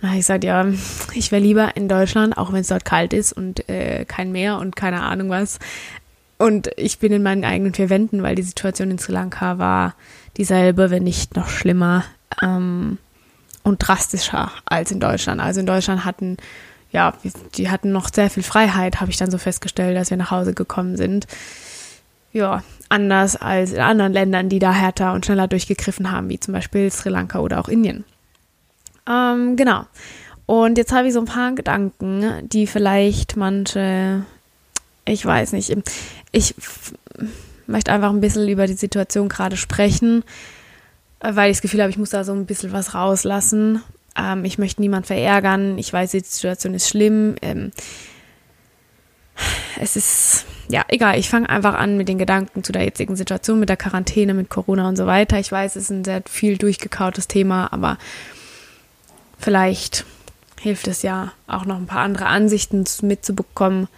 Da 0.00 0.08
habe 0.08 0.16
ich 0.16 0.20
gesagt, 0.20 0.44
ja, 0.44 0.64
ich 1.14 1.32
wäre 1.32 1.42
lieber 1.42 1.76
in 1.76 1.88
Deutschland, 1.88 2.36
auch 2.36 2.52
wenn 2.52 2.60
es 2.60 2.68
dort 2.68 2.84
kalt 2.84 3.12
ist 3.12 3.32
und 3.32 3.68
äh, 3.68 4.04
kein 4.04 4.30
Meer 4.30 4.58
und 4.58 4.76
keine 4.76 5.02
Ahnung 5.02 5.28
was. 5.30 5.58
Und 6.38 6.70
ich 6.76 7.00
bin 7.00 7.12
in 7.12 7.22
meinen 7.22 7.44
eigenen 7.44 7.74
vier 7.74 7.90
Wänden, 7.90 8.22
weil 8.22 8.36
die 8.36 8.42
Situation 8.42 8.92
in 8.92 8.98
Sri 8.98 9.12
Lanka 9.12 9.58
war 9.58 9.94
dieselbe, 10.36 10.90
wenn 10.90 11.02
nicht 11.02 11.34
noch 11.34 11.48
schlimmer 11.48 12.04
ähm, 12.42 12.98
und 13.64 13.78
drastischer 13.78 14.52
als 14.64 14.92
in 14.92 15.00
Deutschland. 15.00 15.40
Also 15.40 15.58
in 15.58 15.66
Deutschland 15.66 16.04
hatten, 16.04 16.36
ja, 16.92 17.14
die 17.56 17.70
hatten 17.70 17.90
noch 17.90 18.08
sehr 18.12 18.30
viel 18.30 18.44
Freiheit, 18.44 19.00
habe 19.00 19.10
ich 19.10 19.16
dann 19.16 19.32
so 19.32 19.38
festgestellt, 19.38 19.98
als 19.98 20.10
wir 20.10 20.16
nach 20.16 20.30
Hause 20.30 20.54
gekommen 20.54 20.96
sind. 20.96 21.26
Ja, 22.32 22.62
anders 22.88 23.34
als 23.34 23.72
in 23.72 23.80
anderen 23.80 24.12
Ländern, 24.12 24.48
die 24.48 24.60
da 24.60 24.72
härter 24.72 25.14
und 25.14 25.26
schneller 25.26 25.48
durchgegriffen 25.48 26.12
haben, 26.12 26.28
wie 26.28 26.38
zum 26.38 26.54
Beispiel 26.54 26.88
Sri 26.92 27.08
Lanka 27.08 27.40
oder 27.40 27.58
auch 27.58 27.68
Indien. 27.68 28.04
Ähm, 29.08 29.56
genau. 29.56 29.84
Und 30.46 30.78
jetzt 30.78 30.92
habe 30.92 31.08
ich 31.08 31.14
so 31.14 31.20
ein 31.20 31.26
paar 31.26 31.52
Gedanken, 31.52 32.48
die 32.48 32.66
vielleicht 32.66 33.36
manche, 33.36 34.24
ich 35.04 35.24
weiß 35.24 35.52
nicht, 35.52 35.76
ich 36.32 36.54
möchte 37.66 37.92
einfach 37.92 38.10
ein 38.10 38.20
bisschen 38.20 38.48
über 38.48 38.66
die 38.66 38.74
Situation 38.74 39.28
gerade 39.28 39.56
sprechen, 39.56 40.24
weil 41.20 41.50
ich 41.50 41.58
das 41.58 41.62
Gefühl 41.62 41.80
habe, 41.80 41.90
ich 41.90 41.98
muss 41.98 42.10
da 42.10 42.24
so 42.24 42.32
ein 42.32 42.46
bisschen 42.46 42.72
was 42.72 42.94
rauslassen. 42.94 43.82
Ähm, 44.16 44.44
ich 44.44 44.58
möchte 44.58 44.80
niemand 44.80 45.06
verärgern. 45.06 45.76
Ich 45.78 45.92
weiß, 45.92 46.12
die 46.12 46.20
Situation 46.20 46.74
ist 46.74 46.88
schlimm. 46.88 47.36
Ähm, 47.42 47.70
es 49.80 49.96
ist, 49.96 50.46
ja, 50.68 50.84
egal. 50.88 51.18
Ich 51.18 51.28
fange 51.28 51.48
einfach 51.48 51.74
an 51.74 51.96
mit 51.96 52.08
den 52.08 52.18
Gedanken 52.18 52.64
zu 52.64 52.72
der 52.72 52.84
jetzigen 52.84 53.16
Situation, 53.16 53.60
mit 53.60 53.68
der 53.68 53.76
Quarantäne, 53.76 54.34
mit 54.34 54.48
Corona 54.48 54.88
und 54.88 54.96
so 54.96 55.06
weiter. 55.06 55.38
Ich 55.38 55.52
weiß, 55.52 55.76
es 55.76 55.84
ist 55.84 55.90
ein 55.90 56.04
sehr 56.04 56.22
viel 56.28 56.56
durchgekautes 56.56 57.28
Thema, 57.28 57.72
aber 57.72 57.98
vielleicht 59.38 60.04
hilft 60.60 60.88
es 60.88 61.02
ja 61.02 61.32
auch 61.46 61.64
noch 61.64 61.76
ein 61.76 61.86
paar 61.86 62.00
andere 62.00 62.26
Ansichten 62.26 62.84
mitzubekommen, 63.02 63.88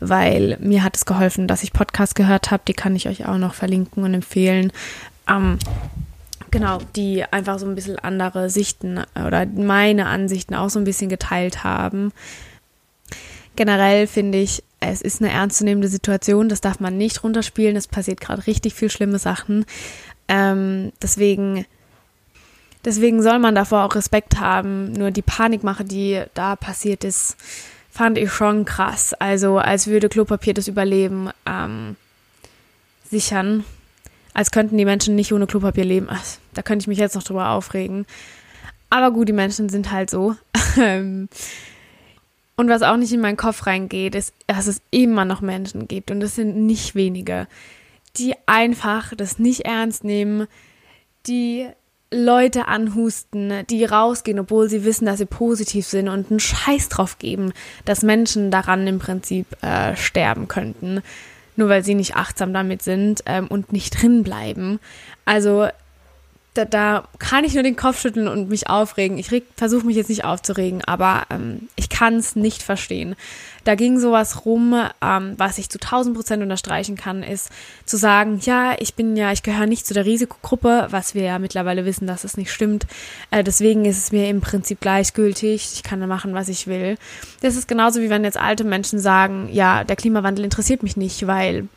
weil 0.00 0.56
mir 0.60 0.82
hat 0.82 0.96
es 0.96 1.06
geholfen, 1.06 1.48
dass 1.48 1.62
ich 1.62 1.72
Podcasts 1.72 2.14
gehört 2.14 2.50
habe. 2.50 2.62
Die 2.66 2.74
kann 2.74 2.96
ich 2.96 3.08
euch 3.08 3.26
auch 3.26 3.38
noch 3.38 3.54
verlinken 3.54 4.04
und 4.04 4.14
empfehlen. 4.14 4.72
Ähm, 5.28 5.58
genau, 6.50 6.78
die 6.96 7.24
einfach 7.24 7.58
so 7.58 7.66
ein 7.66 7.74
bisschen 7.74 7.98
andere 7.98 8.50
Sichten 8.50 9.00
oder 9.14 9.46
meine 9.46 10.06
Ansichten 10.06 10.54
auch 10.54 10.70
so 10.70 10.78
ein 10.78 10.84
bisschen 10.84 11.08
geteilt 11.08 11.64
haben. 11.64 12.12
Generell 13.56 14.06
finde 14.06 14.38
ich, 14.38 14.62
es 14.80 15.02
ist 15.02 15.22
eine 15.22 15.30
ernstzunehmende 15.30 15.88
Situation, 15.88 16.48
das 16.48 16.60
darf 16.60 16.80
man 16.80 16.96
nicht 16.96 17.22
runterspielen. 17.22 17.76
Es 17.76 17.86
passiert 17.86 18.20
gerade 18.20 18.46
richtig 18.46 18.74
viel 18.74 18.90
schlimme 18.90 19.18
Sachen. 19.18 19.64
Ähm, 20.28 20.92
deswegen 21.00 21.66
Deswegen 22.84 23.22
soll 23.22 23.38
man 23.38 23.54
davor 23.54 23.84
auch 23.84 23.94
Respekt 23.94 24.40
haben. 24.40 24.92
Nur 24.92 25.10
die 25.10 25.22
Panikmache, 25.22 25.84
die 25.84 26.22
da 26.34 26.56
passiert 26.56 27.04
ist, 27.04 27.36
fand 27.90 28.18
ich 28.18 28.32
schon 28.32 28.64
krass. 28.64 29.14
Also 29.14 29.58
als 29.58 29.86
würde 29.86 30.08
Klopapier 30.08 30.54
das 30.54 30.68
Überleben 30.68 31.30
ähm, 31.46 31.96
sichern. 33.08 33.64
Als 34.34 34.50
könnten 34.50 34.78
die 34.78 34.84
Menschen 34.84 35.14
nicht 35.14 35.32
ohne 35.32 35.46
Klopapier 35.46 35.84
leben. 35.84 36.08
Ach, 36.10 36.22
da 36.54 36.62
könnte 36.62 36.84
ich 36.84 36.88
mich 36.88 36.98
jetzt 36.98 37.14
noch 37.14 37.22
drüber 37.22 37.50
aufregen. 37.50 38.06
Aber 38.90 39.10
gut, 39.10 39.28
die 39.28 39.32
Menschen 39.32 39.68
sind 39.68 39.90
halt 39.92 40.10
so. 40.10 40.36
und 40.76 41.28
was 42.56 42.82
auch 42.82 42.96
nicht 42.96 43.12
in 43.12 43.20
meinen 43.20 43.36
Kopf 43.36 43.66
reingeht, 43.66 44.14
ist, 44.14 44.34
dass 44.46 44.66
es 44.66 44.82
immer 44.90 45.24
noch 45.24 45.40
Menschen 45.40 45.88
gibt, 45.88 46.10
und 46.10 46.20
das 46.20 46.34
sind 46.34 46.56
nicht 46.66 46.94
wenige, 46.94 47.46
die 48.16 48.34
einfach 48.46 49.14
das 49.16 49.38
nicht 49.38 49.60
ernst 49.60 50.04
nehmen, 50.04 50.46
die 51.26 51.68
Leute 52.12 52.68
anhusten, 52.68 53.66
die 53.68 53.84
rausgehen, 53.84 54.38
obwohl 54.38 54.68
sie 54.68 54.84
wissen, 54.84 55.06
dass 55.06 55.18
sie 55.18 55.26
positiv 55.26 55.86
sind 55.86 56.08
und 56.08 56.30
einen 56.30 56.40
Scheiß 56.40 56.88
drauf 56.88 57.18
geben, 57.18 57.52
dass 57.84 58.02
Menschen 58.02 58.50
daran 58.50 58.86
im 58.86 58.98
Prinzip 58.98 59.46
äh, 59.62 59.96
sterben 59.96 60.46
könnten, 60.46 61.02
nur 61.56 61.68
weil 61.68 61.82
sie 61.84 61.94
nicht 61.94 62.14
achtsam 62.14 62.52
damit 62.52 62.82
sind 62.82 63.22
ähm, 63.26 63.48
und 63.48 63.72
nicht 63.72 64.02
drin 64.02 64.22
bleiben. 64.22 64.78
Also 65.24 65.68
da, 66.54 66.66
da 66.66 67.08
kann 67.18 67.44
ich 67.44 67.54
nur 67.54 67.62
den 67.62 67.76
Kopf 67.76 68.00
schütteln 68.00 68.28
und 68.28 68.50
mich 68.50 68.68
aufregen. 68.68 69.16
Ich 69.16 69.30
versuche 69.56 69.86
mich 69.86 69.96
jetzt 69.96 70.10
nicht 70.10 70.24
aufzuregen, 70.24 70.84
aber 70.84 71.22
ähm, 71.30 71.68
ich 71.76 71.88
kann 71.88 72.16
es 72.16 72.36
nicht 72.36 72.62
verstehen. 72.62 73.16
Da 73.64 73.74
ging 73.74 73.98
sowas 73.98 74.44
rum, 74.44 74.74
ähm, 75.00 75.34
was 75.38 75.56
ich 75.56 75.70
zu 75.70 75.78
1000 75.78 76.14
Prozent 76.14 76.42
unterstreichen 76.42 76.96
kann, 76.96 77.22
ist 77.22 77.50
zu 77.86 77.96
sagen, 77.96 78.38
ja, 78.42 78.74
ich 78.78 78.94
bin 78.94 79.16
ja, 79.16 79.32
ich 79.32 79.42
gehöre 79.42 79.66
nicht 79.66 79.86
zu 79.86 79.94
der 79.94 80.04
Risikogruppe, 80.04 80.88
was 80.90 81.14
wir 81.14 81.22
ja 81.22 81.38
mittlerweile 81.38 81.86
wissen, 81.86 82.06
dass 82.06 82.24
es 82.24 82.36
nicht 82.36 82.52
stimmt. 82.52 82.86
Äh, 83.30 83.44
deswegen 83.44 83.86
ist 83.86 83.98
es 83.98 84.12
mir 84.12 84.28
im 84.28 84.42
Prinzip 84.42 84.80
gleichgültig. 84.80 85.70
Ich 85.74 85.82
kann 85.82 86.02
machen, 86.06 86.34
was 86.34 86.48
ich 86.48 86.66
will. 86.66 86.96
Das 87.40 87.56
ist 87.56 87.68
genauso 87.68 88.00
wie 88.00 88.10
wenn 88.10 88.24
jetzt 88.24 88.36
alte 88.36 88.64
Menschen 88.64 88.98
sagen, 88.98 89.48
ja, 89.52 89.84
der 89.84 89.96
Klimawandel 89.96 90.44
interessiert 90.44 90.82
mich 90.82 90.96
nicht, 90.96 91.26
weil 91.26 91.68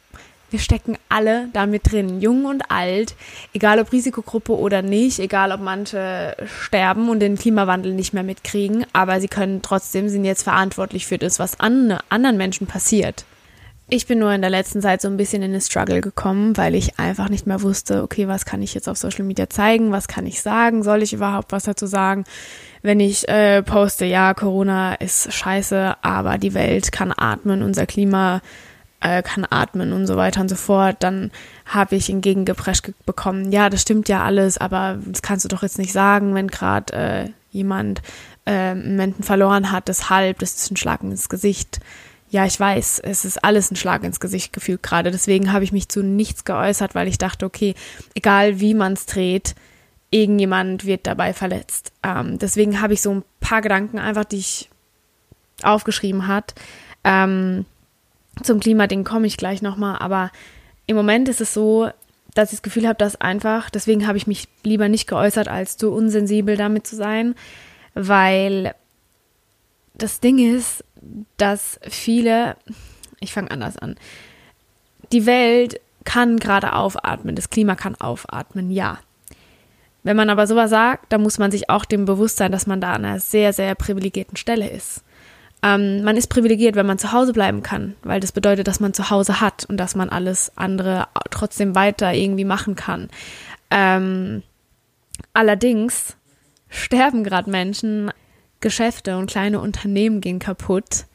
wir 0.56 0.60
stecken 0.62 0.98
alle 1.10 1.50
damit 1.52 1.92
drin, 1.92 2.22
jung 2.22 2.46
und 2.46 2.72
alt, 2.72 3.16
egal 3.54 3.78
ob 3.78 3.92
Risikogruppe 3.92 4.58
oder 4.58 4.82
nicht, 4.82 5.20
egal 5.20 5.52
ob 5.52 5.60
manche 5.60 6.38
sterben 6.62 7.10
und 7.10 7.20
den 7.20 7.38
Klimawandel 7.38 7.94
nicht 7.94 8.14
mehr 8.14 8.24
mitkriegen, 8.24 8.86
aber 8.94 9.20
sie 9.20 9.28
können 9.28 9.62
trotzdem, 9.62 10.08
sind 10.08 10.24
jetzt 10.24 10.44
verantwortlich 10.44 11.08
für 11.08 11.18
das, 11.18 11.40
was 11.40 11.60
an 11.60 12.00
anderen 12.08 12.38
Menschen 12.38 12.68
passiert. 12.68 13.26
Ich 13.90 14.08
bin 14.08 14.18
nur 14.20 14.32
in 14.32 14.40
der 14.40 14.50
letzten 14.50 14.82
Zeit 14.82 15.02
so 15.02 15.10
ein 15.10 15.18
bisschen 15.18 15.44
in 15.44 15.52
den 15.52 15.60
Struggle 15.60 16.00
gekommen, 16.00 16.56
weil 16.56 16.74
ich 16.74 16.98
einfach 17.00 17.28
nicht 17.28 17.48
mehr 17.48 17.62
wusste, 17.62 18.02
okay, 18.02 18.30
was 18.30 18.46
kann 18.46 18.62
ich 18.62 18.74
jetzt 18.74 18.88
auf 18.88 18.98
Social 18.98 19.26
Media 19.26 19.50
zeigen, 19.50 19.92
was 19.92 20.08
kann 20.08 20.26
ich 20.26 20.42
sagen, 20.42 20.84
soll 20.84 21.04
ich 21.04 21.12
überhaupt 21.12 21.52
was 21.52 21.64
dazu 21.64 21.86
sagen? 21.86 22.24
Wenn 22.82 23.02
ich 23.02 23.28
äh, 23.28 23.62
poste, 23.62 24.06
ja, 24.06 24.34
Corona 24.34 24.96
ist 24.96 25.34
scheiße, 25.34 25.98
aber 26.02 26.38
die 26.38 26.54
Welt 26.54 26.94
kann 26.94 27.12
atmen, 27.12 27.62
unser 27.62 27.86
Klima 27.86 28.42
äh, 29.06 29.22
kann 29.22 29.46
atmen 29.48 29.94
und 29.94 30.08
so 30.08 30.18
weiter 30.18 30.42
und 30.42 30.50
so 30.50 30.56
fort, 30.56 30.98
dann 31.02 31.30
habe 31.66 31.96
ich 31.96 32.10
entgegengeprescht 32.10 32.92
bekommen, 33.06 33.52
ja, 33.52 33.70
das 33.70 33.84
stimmt 33.84 34.10
ja 34.10 34.24
alles, 34.24 34.58
aber 34.58 34.98
das 35.06 35.22
kannst 35.22 35.46
du 35.46 35.50
doch 35.50 35.62
jetzt 35.62 35.78
nicht 35.78 35.94
sagen, 35.94 36.34
wenn 36.34 36.48
gerade 36.48 36.94
äh, 36.94 37.30
jemand 37.52 38.02
äh, 38.48 38.74
Menschen 38.74 39.24
verloren 39.24 39.72
hat, 39.72 39.90
deshalb, 39.90 40.40
das 40.40 40.56
ist 40.56 40.72
ein 40.72 40.78
Schlag 40.78 41.04
ins 41.04 41.30
Gesicht. 41.30 41.80
Ja, 42.32 42.46
ich 42.46 42.60
weiß, 42.60 43.00
es 43.00 43.26
ist 43.26 43.44
alles 43.44 43.70
ein 43.70 43.76
Schlag 43.76 44.04
ins 44.04 44.20
Gesicht 44.20 44.52
gefühlt 44.52 44.82
gerade. 44.82 45.12
Deswegen 45.12 45.54
habe 45.54 45.64
ich 45.64 45.72
mich 45.72 45.88
zu 45.88 46.02
nichts 46.02 46.44
geäußert, 46.44 46.96
weil 46.96 47.08
ich 47.08 47.20
dachte, 47.20 47.46
okay, 47.46 47.76
egal 48.16 48.60
wie 48.60 48.74
man 48.74 48.94
es 48.94 49.06
dreht, 49.06 49.54
irgendjemand 50.10 50.86
wird 50.86 51.06
dabei 51.06 51.34
verletzt. 51.34 51.92
Ähm, 52.02 52.40
deswegen 52.40 52.82
habe 52.82 52.94
ich 52.94 53.02
so 53.02 53.14
ein 53.14 53.24
paar 53.40 53.62
Gedanken 53.62 54.00
einfach, 54.00 54.26
die 54.26 54.38
ich 54.38 54.70
aufgeschrieben 55.62 56.28
hat, 56.28 56.56
ähm, 57.04 57.66
Zum 58.44 58.60
Klimading 58.60 59.04
komme 59.04 59.28
ich 59.28 59.38
gleich 59.38 59.62
nochmal, 59.62 59.98
aber 60.00 60.32
im 60.88 60.96
Moment 60.96 61.30
ist 61.30 61.42
es 61.42 61.54
so, 61.54 61.90
dass 62.34 62.52
ich 62.52 62.58
das 62.58 62.64
Gefühl 62.64 62.88
habe, 62.88 62.98
dass 62.98 63.20
einfach, 63.20 63.70
deswegen 63.70 64.08
habe 64.08 64.18
ich 64.18 64.28
mich 64.28 64.48
lieber 64.64 64.90
nicht 64.90 65.08
geäußert, 65.08 65.48
als 65.48 65.78
zu 65.78 65.92
unsensibel 65.92 66.58
damit 66.58 66.86
zu 66.86 66.96
sein, 66.96 67.34
weil 67.94 68.76
das 69.94 70.20
Ding 70.20 70.38
ist, 70.38 70.84
dass 71.38 71.80
viele, 71.88 72.58
ich 73.20 73.34
fange 73.34 73.52
anders 73.52 73.78
an, 73.78 73.96
die 75.12 75.26
Welt 75.26 75.80
kann 76.04 76.38
gerade 76.38 76.74
aufatmen, 76.74 77.36
das 77.36 77.50
Klima 77.50 77.76
kann 77.76 77.96
aufatmen, 77.96 78.70
ja. 78.70 79.00
Wenn 80.04 80.18
man 80.18 80.30
aber 80.30 80.46
sowas 80.46 80.70
sagt, 80.70 81.12
dann 81.12 81.24
muss 81.24 81.40
man 81.40 81.52
sich 81.52 81.70
auch 81.70 81.86
dem 81.86 82.06
bewusst 82.06 82.38
sein, 82.38 82.52
dass 82.52 82.68
man 82.68 82.80
da 82.80 82.94
an 82.94 83.06
einer 83.06 83.20
sehr, 83.20 83.54
sehr 83.54 83.74
privilegierten 83.74 84.38
Stelle 84.38 84.70
ist. 84.70 85.04
Ähm, 85.66 86.04
man 86.04 86.16
ist 86.16 86.28
privilegiert, 86.28 86.76
wenn 86.76 86.86
man 86.86 87.00
zu 87.00 87.12
Hause 87.12 87.34
bleiben 87.34 87.64
kann, 87.64 87.96
weil 88.04 88.20
das 88.20 88.32
bedeutet, 88.32 88.68
dass 88.68 88.80
man 88.80 88.94
zu 88.94 89.10
Hause 89.10 89.42
hat 89.42 89.66
und 89.66 89.78
dass 89.78 89.96
man 89.96 90.10
alles 90.10 90.52
andere 90.56 91.08
trotzdem 91.32 91.74
weiter 91.74 92.14
irgendwie 92.14 92.46
machen 92.46 92.76
kann. 92.76 93.10
Ähm, 93.72 94.44
allerdings 95.34 96.18
sterben 96.70 97.24
gerade 97.24 97.50
Menschen, 97.50 98.12
Geschäfte 98.60 99.18
und 99.18 99.30
kleine 99.30 99.60
Unternehmen 99.60 100.22
gehen 100.22 100.38
kaputt. 100.38 101.06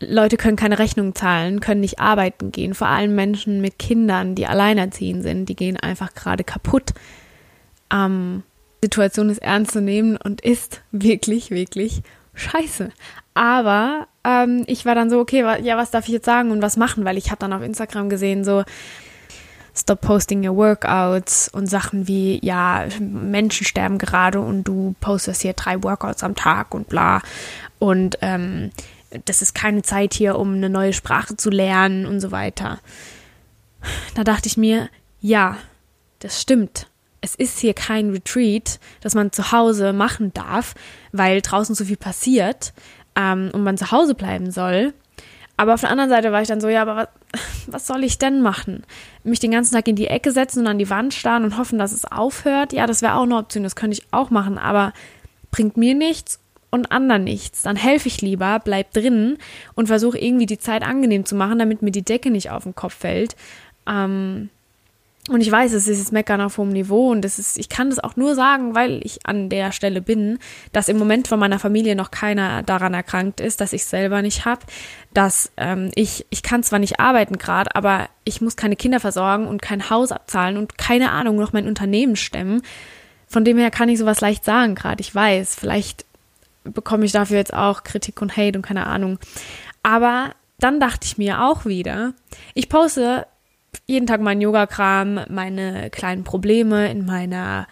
Leute 0.00 0.36
können 0.36 0.56
keine 0.56 0.80
Rechnung 0.80 1.14
zahlen, 1.14 1.60
können 1.60 1.80
nicht 1.80 2.00
arbeiten 2.00 2.50
gehen. 2.50 2.74
Vor 2.74 2.88
allem 2.88 3.14
Menschen 3.14 3.60
mit 3.60 3.78
Kindern, 3.78 4.34
die 4.34 4.46
alleinerziehend 4.46 5.22
sind, 5.22 5.48
die 5.48 5.56
gehen 5.56 5.76
einfach 5.76 6.14
gerade 6.14 6.42
kaputt. 6.42 6.92
Ähm, 7.92 8.42
Situation 8.82 9.30
ist 9.30 9.42
ernst 9.42 9.72
zu 9.72 9.80
nehmen 9.80 10.16
und 10.16 10.40
ist 10.40 10.82
wirklich, 10.90 11.50
wirklich 11.50 12.02
scheiße. 12.34 12.90
Aber 13.34 14.08
ähm, 14.24 14.64
ich 14.66 14.84
war 14.84 14.94
dann 14.94 15.10
so, 15.10 15.18
okay, 15.20 15.40
ja, 15.62 15.76
was 15.76 15.90
darf 15.90 16.06
ich 16.06 16.12
jetzt 16.12 16.26
sagen 16.26 16.50
und 16.50 16.62
was 16.62 16.76
machen? 16.76 17.04
Weil 17.04 17.16
ich 17.16 17.30
habe 17.30 17.38
dann 17.38 17.52
auf 17.52 17.62
Instagram 17.62 18.08
gesehen, 18.08 18.44
so, 18.44 18.64
stop 19.74 20.00
posting 20.00 20.46
your 20.46 20.56
workouts 20.56 21.48
und 21.48 21.66
Sachen 21.66 22.08
wie, 22.08 22.38
ja, 22.44 22.86
Menschen 22.98 23.66
sterben 23.66 23.98
gerade 23.98 24.40
und 24.40 24.64
du 24.64 24.94
postest 25.00 25.42
hier 25.42 25.52
drei 25.52 25.82
Workouts 25.82 26.22
am 26.22 26.34
Tag 26.34 26.74
und 26.74 26.88
bla. 26.88 27.22
Und 27.78 28.18
ähm, 28.20 28.70
das 29.24 29.42
ist 29.42 29.54
keine 29.54 29.82
Zeit 29.82 30.14
hier, 30.14 30.38
um 30.38 30.54
eine 30.54 30.70
neue 30.70 30.92
Sprache 30.92 31.36
zu 31.36 31.50
lernen 31.50 32.06
und 32.06 32.20
so 32.20 32.30
weiter. 32.30 32.78
Da 34.14 34.24
dachte 34.24 34.46
ich 34.46 34.56
mir, 34.56 34.88
ja, 35.20 35.56
das 36.18 36.40
stimmt. 36.40 36.86
Es 37.22 37.34
ist 37.34 37.58
hier 37.58 37.74
kein 37.74 38.10
Retreat, 38.10 38.80
das 39.02 39.14
man 39.14 39.32
zu 39.32 39.52
Hause 39.52 39.92
machen 39.92 40.32
darf, 40.32 40.74
weil 41.12 41.42
draußen 41.42 41.74
so 41.74 41.84
viel 41.84 41.96
passiert 41.98 42.72
ähm, 43.16 43.50
und 43.52 43.62
man 43.62 43.76
zu 43.76 43.90
Hause 43.90 44.14
bleiben 44.14 44.50
soll. 44.50 44.92
Aber 45.56 45.74
auf 45.74 45.82
der 45.82 45.90
anderen 45.90 46.08
Seite 46.08 46.32
war 46.32 46.40
ich 46.40 46.48
dann 46.48 46.60
so, 46.60 46.68
ja, 46.68 46.82
aber 46.82 46.96
was, 46.96 47.08
was 47.66 47.86
soll 47.86 48.02
ich 48.02 48.18
denn 48.18 48.40
machen? 48.40 48.84
Mich 49.24 49.40
den 49.40 49.50
ganzen 49.50 49.74
Tag 49.74 49.88
in 49.88 49.96
die 49.96 50.06
Ecke 50.06 50.32
setzen 50.32 50.60
und 50.60 50.66
an 50.68 50.78
die 50.78 50.88
Wand 50.88 51.12
starren 51.12 51.44
und 51.44 51.58
hoffen, 51.58 51.78
dass 51.78 51.92
es 51.92 52.06
aufhört? 52.06 52.72
Ja, 52.72 52.86
das 52.86 53.02
wäre 53.02 53.16
auch 53.16 53.24
eine 53.24 53.36
Option, 53.36 53.62
das 53.62 53.76
könnte 53.76 53.98
ich 53.98 54.06
auch 54.10 54.30
machen, 54.30 54.56
aber 54.56 54.92
bringt 55.50 55.76
mir 55.76 55.94
nichts 55.94 56.40
und 56.70 56.92
anderen 56.92 57.24
nichts. 57.24 57.62
Dann 57.62 57.76
helfe 57.76 58.08
ich 58.08 58.22
lieber, 58.22 58.60
bleib 58.64 58.92
drin 58.92 59.36
und 59.74 59.88
versuche 59.88 60.18
irgendwie 60.18 60.46
die 60.46 60.58
Zeit 60.58 60.82
angenehm 60.82 61.26
zu 61.26 61.34
machen, 61.34 61.58
damit 61.58 61.82
mir 61.82 61.90
die 61.90 62.04
Decke 62.04 62.30
nicht 62.30 62.50
auf 62.50 62.62
den 62.62 62.74
Kopf 62.74 62.94
fällt. 62.94 63.36
Ähm, 63.86 64.48
und 65.28 65.42
ich 65.42 65.52
weiß, 65.52 65.74
es 65.74 65.86
ist 65.86 65.98
jetzt 65.98 66.12
Meckern 66.12 66.40
auf 66.40 66.56
hohem 66.56 66.70
Niveau 66.70 67.10
und 67.10 67.22
das 67.22 67.38
ist, 67.38 67.58
ich 67.58 67.68
kann 67.68 67.90
das 67.90 67.98
auch 67.98 68.16
nur 68.16 68.34
sagen, 68.34 68.74
weil 68.74 69.00
ich 69.04 69.26
an 69.26 69.50
der 69.50 69.70
Stelle 69.70 70.00
bin, 70.00 70.38
dass 70.72 70.88
im 70.88 70.98
Moment 70.98 71.28
von 71.28 71.38
meiner 71.38 71.58
Familie 71.58 71.94
noch 71.94 72.10
keiner 72.10 72.62
daran 72.62 72.94
erkrankt 72.94 73.40
ist, 73.40 73.60
dass 73.60 73.74
ich 73.74 73.84
selber 73.84 74.22
nicht 74.22 74.46
habe, 74.46 74.62
dass 75.12 75.52
ähm, 75.58 75.90
ich, 75.94 76.26
ich 76.30 76.42
kann 76.42 76.62
zwar 76.62 76.78
nicht 76.78 77.00
arbeiten 77.00 77.36
gerade, 77.36 77.74
aber 77.76 78.08
ich 78.24 78.40
muss 78.40 78.56
keine 78.56 78.76
Kinder 78.76 78.98
versorgen 78.98 79.46
und 79.46 79.60
kein 79.60 79.90
Haus 79.90 80.10
abzahlen 80.10 80.56
und 80.56 80.78
keine 80.78 81.10
Ahnung, 81.10 81.36
noch 81.36 81.52
mein 81.52 81.68
Unternehmen 81.68 82.16
stemmen. 82.16 82.62
Von 83.26 83.44
dem 83.44 83.58
her 83.58 83.70
kann 83.70 83.90
ich 83.90 83.98
sowas 83.98 84.22
leicht 84.22 84.44
sagen 84.44 84.74
gerade. 84.74 85.02
Ich 85.02 85.14
weiß, 85.14 85.54
vielleicht 85.54 86.06
bekomme 86.64 87.04
ich 87.04 87.12
dafür 87.12 87.36
jetzt 87.36 87.54
auch 87.54 87.84
Kritik 87.84 88.22
und 88.22 88.36
Hate 88.36 88.58
und 88.58 88.62
keine 88.62 88.86
Ahnung. 88.86 89.18
Aber 89.82 90.34
dann 90.58 90.80
dachte 90.80 91.06
ich 91.06 91.18
mir 91.18 91.42
auch 91.42 91.66
wieder, 91.66 92.14
ich 92.54 92.68
poste 92.68 93.26
jeden 93.86 94.06
Tag 94.06 94.20
meinen 94.20 94.40
Yoga-Kram, 94.40 95.20
meine 95.28 95.90
kleinen 95.90 96.24
Probleme 96.24 96.90
in 96.90 97.06
meiner 97.06 97.66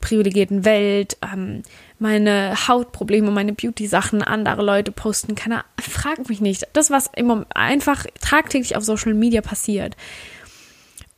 privilegierten 0.00 0.64
Welt, 0.64 1.16
ähm, 1.22 1.62
meine 1.98 2.68
Hautprobleme, 2.68 3.30
meine 3.30 3.54
Beauty-Sachen, 3.54 4.22
andere 4.22 4.62
Leute 4.62 4.92
posten, 4.92 5.34
keine 5.34 5.64
frag 5.80 6.28
mich 6.28 6.40
nicht. 6.40 6.66
Das, 6.74 6.90
was 6.90 7.10
immer 7.16 7.46
einfach 7.54 8.04
tagtäglich 8.20 8.76
auf 8.76 8.84
Social 8.84 9.14
Media 9.14 9.40
passiert. 9.40 9.96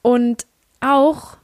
Und 0.02 0.46
auch 0.80 1.36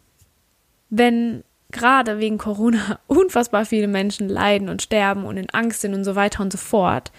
wenn 0.88 1.42
gerade 1.72 2.20
wegen 2.20 2.38
Corona 2.38 3.00
unfassbar 3.08 3.64
viele 3.64 3.88
Menschen 3.88 4.28
leiden 4.28 4.68
und 4.68 4.82
sterben 4.82 5.24
und 5.24 5.36
in 5.36 5.50
Angst 5.50 5.80
sind 5.80 5.94
und 5.94 6.04
so 6.04 6.14
weiter 6.14 6.42
und 6.42 6.52
so 6.52 6.58
fort, 6.58 7.10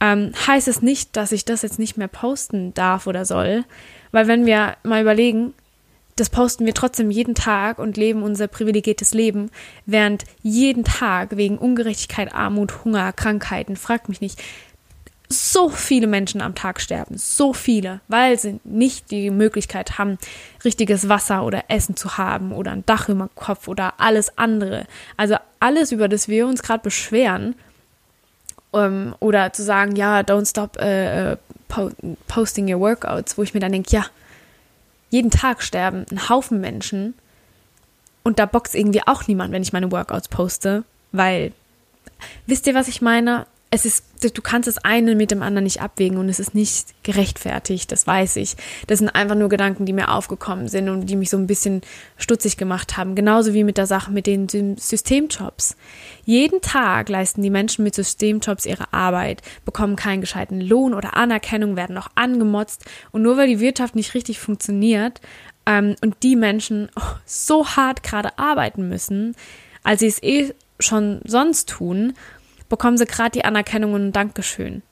ähm, 0.00 0.32
heißt 0.46 0.68
es 0.68 0.82
nicht, 0.82 1.16
dass 1.16 1.32
ich 1.32 1.44
das 1.44 1.62
jetzt 1.62 1.78
nicht 1.78 1.96
mehr 1.96 2.08
posten 2.08 2.74
darf 2.74 3.06
oder 3.06 3.24
soll. 3.24 3.64
Weil 4.12 4.28
wenn 4.28 4.46
wir 4.46 4.76
mal 4.82 5.02
überlegen, 5.02 5.54
das 6.16 6.30
posten 6.30 6.64
wir 6.64 6.74
trotzdem 6.74 7.10
jeden 7.10 7.34
Tag 7.34 7.78
und 7.78 7.96
leben 7.96 8.22
unser 8.22 8.48
privilegiertes 8.48 9.12
Leben, 9.12 9.50
während 9.84 10.24
jeden 10.42 10.84
Tag 10.84 11.36
wegen 11.36 11.58
Ungerechtigkeit, 11.58 12.34
Armut, 12.34 12.84
Hunger, 12.84 13.12
Krankheiten, 13.12 13.76
fragt 13.76 14.08
mich 14.08 14.22
nicht, 14.22 14.42
so 15.28 15.68
viele 15.68 16.06
Menschen 16.06 16.40
am 16.40 16.54
Tag 16.54 16.80
sterben, 16.80 17.18
so 17.18 17.52
viele, 17.52 18.00
weil 18.08 18.38
sie 18.38 18.60
nicht 18.64 19.10
die 19.10 19.30
Möglichkeit 19.30 19.98
haben, 19.98 20.18
richtiges 20.64 21.08
Wasser 21.08 21.44
oder 21.44 21.64
Essen 21.68 21.96
zu 21.96 22.16
haben 22.16 22.52
oder 22.52 22.70
ein 22.70 22.86
Dach 22.86 23.08
über 23.08 23.26
dem 23.26 23.34
Kopf 23.34 23.68
oder 23.68 23.94
alles 23.98 24.38
andere. 24.38 24.86
Also 25.16 25.36
alles, 25.58 25.92
über 25.92 26.08
das 26.08 26.28
wir 26.28 26.46
uns 26.46 26.62
gerade 26.62 26.82
beschweren, 26.82 27.56
ähm, 28.76 29.14
oder 29.20 29.52
zu 29.52 29.62
sagen, 29.62 29.96
ja, 29.96 30.20
don't 30.20 30.48
stop 30.48 30.76
äh 30.76 31.36
po 31.68 31.90
posting 32.28 32.72
your 32.72 32.80
workouts, 32.80 33.36
wo 33.36 33.42
ich 33.42 33.54
mir 33.54 33.60
dann 33.60 33.72
denke, 33.72 33.90
ja, 33.90 34.06
jeden 35.10 35.30
Tag 35.30 35.62
sterben 35.62 36.06
ein 36.10 36.28
Haufen 36.28 36.60
Menschen 36.60 37.14
und 38.22 38.38
da 38.38 38.46
boxt 38.46 38.74
irgendwie 38.74 39.02
auch 39.06 39.26
niemand, 39.26 39.52
wenn 39.52 39.62
ich 39.62 39.72
meine 39.72 39.90
Workouts 39.90 40.28
poste, 40.28 40.84
weil, 41.12 41.52
wisst 42.46 42.66
ihr, 42.66 42.74
was 42.74 42.88
ich 42.88 43.02
meine? 43.02 43.46
Es 43.76 43.84
ist, 43.84 44.04
du 44.22 44.42
kannst 44.42 44.66
das 44.66 44.78
eine 44.78 45.14
mit 45.14 45.30
dem 45.30 45.42
anderen 45.42 45.64
nicht 45.64 45.82
abwägen 45.82 46.16
und 46.16 46.30
es 46.30 46.40
ist 46.40 46.54
nicht 46.54 46.94
gerechtfertigt, 47.04 47.92
das 47.92 48.06
weiß 48.06 48.36
ich. 48.36 48.56
Das 48.86 49.00
sind 49.00 49.10
einfach 49.10 49.34
nur 49.34 49.50
Gedanken, 49.50 49.84
die 49.84 49.92
mir 49.92 50.10
aufgekommen 50.10 50.68
sind 50.68 50.88
und 50.88 51.06
die 51.06 51.16
mich 51.16 51.28
so 51.28 51.36
ein 51.36 51.46
bisschen 51.46 51.82
stutzig 52.16 52.56
gemacht 52.56 52.96
haben. 52.96 53.14
Genauso 53.14 53.52
wie 53.52 53.64
mit 53.64 53.76
der 53.76 53.86
Sache 53.86 54.10
mit 54.10 54.26
den 54.26 54.48
Systemjobs. 54.78 55.76
Jeden 56.24 56.62
Tag 56.62 57.10
leisten 57.10 57.42
die 57.42 57.50
Menschen 57.50 57.84
mit 57.84 57.94
Systemjobs 57.94 58.64
ihre 58.64 58.92
Arbeit, 58.94 59.42
bekommen 59.66 59.96
keinen 59.96 60.22
gescheiten 60.22 60.62
Lohn 60.62 60.94
oder 60.94 61.14
Anerkennung, 61.14 61.76
werden 61.76 61.94
noch 61.94 62.08
angemotzt 62.14 62.86
und 63.12 63.22
nur 63.22 63.36
weil 63.36 63.48
die 63.48 63.60
Wirtschaft 63.60 63.94
nicht 63.94 64.14
richtig 64.14 64.40
funktioniert 64.40 65.20
ähm, 65.66 65.96
und 66.00 66.22
die 66.22 66.36
Menschen 66.36 66.88
oh, 66.96 67.02
so 67.26 67.66
hart 67.66 68.02
gerade 68.02 68.38
arbeiten 68.38 68.88
müssen, 68.88 69.36
als 69.84 70.00
sie 70.00 70.06
es 70.06 70.22
eh 70.22 70.54
schon 70.78 71.20
sonst 71.24 71.68
tun, 71.68 72.14
bekommen 72.68 72.98
sie 72.98 73.06
gerade 73.06 73.30
die 73.30 73.44
Anerkennung 73.44 73.94
und 73.94 74.12
Dankeschön. 74.12 74.82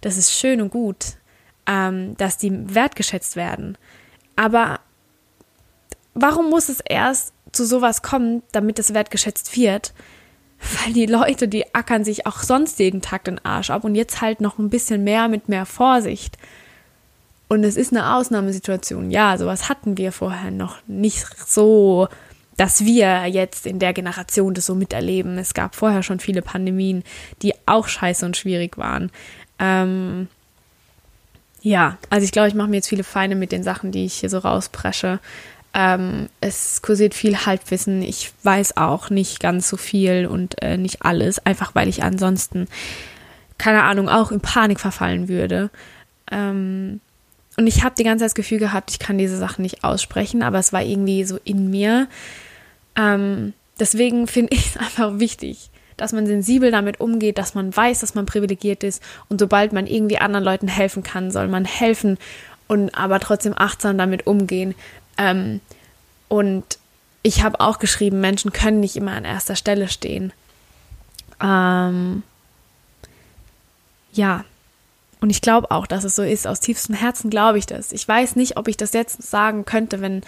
Das 0.00 0.16
ist 0.16 0.32
schön 0.32 0.60
und 0.60 0.70
gut, 0.70 1.16
ähm, 1.66 2.16
dass 2.16 2.38
die 2.38 2.74
wertgeschätzt 2.74 3.36
werden. 3.36 3.78
Aber 4.36 4.80
warum 6.14 6.50
muss 6.50 6.68
es 6.68 6.80
erst 6.80 7.32
zu 7.52 7.64
sowas 7.64 8.02
kommen, 8.02 8.42
damit 8.52 8.78
es 8.78 8.94
wertgeschätzt 8.94 9.56
wird? 9.56 9.92
Weil 10.84 10.92
die 10.92 11.06
Leute, 11.06 11.48
die 11.48 11.74
ackern 11.74 12.04
sich 12.04 12.26
auch 12.26 12.40
sonst 12.40 12.78
jeden 12.78 13.02
Tag 13.02 13.24
den 13.24 13.44
Arsch 13.44 13.70
ab 13.70 13.84
und 13.84 13.94
jetzt 13.94 14.20
halt 14.20 14.40
noch 14.40 14.58
ein 14.58 14.70
bisschen 14.70 15.02
mehr 15.02 15.28
mit 15.28 15.48
mehr 15.48 15.66
Vorsicht. 15.66 16.36
Und 17.48 17.64
es 17.64 17.76
ist 17.76 17.92
eine 17.92 18.14
Ausnahmesituation. 18.14 19.10
Ja, 19.10 19.36
sowas 19.36 19.68
hatten 19.68 19.98
wir 19.98 20.12
vorher 20.12 20.50
noch 20.50 20.78
nicht 20.86 21.26
so 21.46 22.08
dass 22.62 22.84
wir 22.84 23.26
jetzt 23.26 23.66
in 23.66 23.80
der 23.80 23.92
Generation 23.92 24.54
das 24.54 24.66
so 24.66 24.76
miterleben. 24.76 25.36
Es 25.36 25.52
gab 25.52 25.74
vorher 25.74 26.04
schon 26.04 26.20
viele 26.20 26.42
Pandemien, 26.42 27.02
die 27.42 27.54
auch 27.66 27.88
scheiße 27.88 28.24
und 28.24 28.36
schwierig 28.36 28.78
waren. 28.78 29.10
Ähm, 29.58 30.28
ja, 31.60 31.98
also 32.08 32.24
ich 32.24 32.30
glaube, 32.30 32.46
ich 32.46 32.54
mache 32.54 32.68
mir 32.68 32.76
jetzt 32.76 32.88
viele 32.88 33.02
Feinde 33.02 33.34
mit 33.34 33.50
den 33.50 33.64
Sachen, 33.64 33.90
die 33.90 34.04
ich 34.04 34.14
hier 34.14 34.30
so 34.30 34.38
rauspresche. 34.38 35.18
Ähm, 35.74 36.28
es 36.40 36.82
kursiert 36.82 37.14
viel 37.14 37.36
Halbwissen. 37.36 38.00
Ich 38.00 38.30
weiß 38.44 38.76
auch 38.76 39.10
nicht 39.10 39.40
ganz 39.40 39.68
so 39.68 39.76
viel 39.76 40.26
und 40.26 40.62
äh, 40.62 40.76
nicht 40.76 41.04
alles, 41.04 41.44
einfach 41.44 41.74
weil 41.74 41.88
ich 41.88 42.04
ansonsten, 42.04 42.68
keine 43.58 43.82
Ahnung, 43.82 44.08
auch 44.08 44.30
in 44.30 44.38
Panik 44.38 44.78
verfallen 44.78 45.28
würde. 45.28 45.68
Ähm, 46.30 47.00
und 47.56 47.66
ich 47.66 47.82
habe 47.82 47.96
die 47.98 48.04
ganze 48.04 48.22
Zeit 48.22 48.30
das 48.30 48.34
Gefühl 48.36 48.60
gehabt, 48.60 48.92
ich 48.92 49.00
kann 49.00 49.18
diese 49.18 49.36
Sachen 49.36 49.62
nicht 49.62 49.82
aussprechen, 49.82 50.44
aber 50.44 50.60
es 50.60 50.72
war 50.72 50.84
irgendwie 50.84 51.24
so 51.24 51.40
in 51.42 51.68
mir. 51.68 52.06
Ähm, 52.96 53.52
deswegen 53.78 54.26
finde 54.26 54.52
ich 54.56 54.68
es 54.68 54.76
einfach 54.76 55.18
wichtig, 55.18 55.70
dass 55.96 56.12
man 56.12 56.26
sensibel 56.26 56.70
damit 56.70 57.00
umgeht, 57.00 57.38
dass 57.38 57.54
man 57.54 57.74
weiß, 57.74 58.00
dass 58.00 58.14
man 58.14 58.26
privilegiert 58.26 58.82
ist 58.82 59.02
und 59.28 59.38
sobald 59.38 59.72
man 59.72 59.86
irgendwie 59.86 60.18
anderen 60.18 60.44
Leuten 60.44 60.68
helfen 60.68 61.02
kann, 61.02 61.30
soll 61.30 61.48
man 61.48 61.64
helfen 61.64 62.18
und 62.68 62.94
aber 62.96 63.20
trotzdem 63.20 63.54
achtsam 63.56 63.98
damit 63.98 64.26
umgehen. 64.26 64.74
Ähm, 65.18 65.60
und 66.28 66.78
ich 67.22 67.42
habe 67.42 67.60
auch 67.60 67.78
geschrieben, 67.78 68.20
Menschen 68.20 68.52
können 68.52 68.80
nicht 68.80 68.96
immer 68.96 69.12
an 69.12 69.24
erster 69.24 69.54
Stelle 69.54 69.88
stehen. 69.88 70.32
Ähm, 71.40 72.22
ja, 74.12 74.44
und 75.20 75.30
ich 75.30 75.40
glaube 75.40 75.70
auch, 75.70 75.86
dass 75.86 76.04
es 76.04 76.16
so 76.16 76.22
ist. 76.22 76.46
Aus 76.46 76.60
tiefstem 76.60 76.96
Herzen 76.96 77.30
glaube 77.30 77.58
ich 77.58 77.66
das. 77.66 77.92
Ich 77.92 78.06
weiß 78.06 78.34
nicht, 78.34 78.56
ob 78.56 78.66
ich 78.66 78.76
das 78.76 78.92
jetzt 78.92 79.22
sagen 79.22 79.64
könnte, 79.64 80.00
wenn 80.00 80.22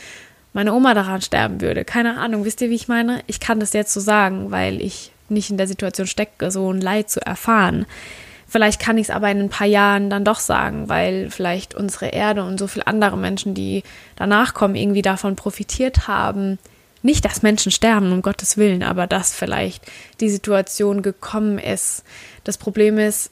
meine 0.54 0.72
Oma 0.72 0.94
daran 0.94 1.20
sterben 1.20 1.60
würde. 1.60 1.84
Keine 1.84 2.16
Ahnung, 2.16 2.44
wisst 2.44 2.62
ihr, 2.62 2.70
wie 2.70 2.76
ich 2.76 2.88
meine? 2.88 3.22
Ich 3.26 3.40
kann 3.40 3.60
das 3.60 3.74
jetzt 3.74 3.92
so 3.92 4.00
sagen, 4.00 4.50
weil 4.50 4.80
ich 4.80 5.10
nicht 5.28 5.50
in 5.50 5.58
der 5.58 5.66
Situation 5.66 6.06
stecke, 6.06 6.50
so 6.50 6.72
ein 6.72 6.80
Leid 6.80 7.10
zu 7.10 7.20
erfahren. 7.20 7.86
Vielleicht 8.46 8.80
kann 8.80 8.96
ich 8.96 9.08
es 9.08 9.10
aber 9.10 9.30
in 9.30 9.40
ein 9.40 9.48
paar 9.48 9.66
Jahren 9.66 10.10
dann 10.10 10.24
doch 10.24 10.38
sagen, 10.38 10.88
weil 10.88 11.28
vielleicht 11.30 11.74
unsere 11.74 12.06
Erde 12.06 12.44
und 12.44 12.58
so 12.58 12.68
viele 12.68 12.86
andere 12.86 13.16
Menschen, 13.16 13.54
die 13.54 13.82
danach 14.16 14.54
kommen, 14.54 14.76
irgendwie 14.76 15.02
davon 15.02 15.34
profitiert 15.34 16.06
haben. 16.06 16.58
Nicht, 17.02 17.24
dass 17.24 17.42
Menschen 17.42 17.72
sterben, 17.72 18.12
um 18.12 18.22
Gottes 18.22 18.56
Willen, 18.56 18.84
aber 18.84 19.06
dass 19.08 19.34
vielleicht 19.34 19.82
die 20.20 20.30
Situation 20.30 21.02
gekommen 21.02 21.58
ist. 21.58 22.04
Das 22.44 22.56
Problem 22.56 22.98
ist, 22.98 23.30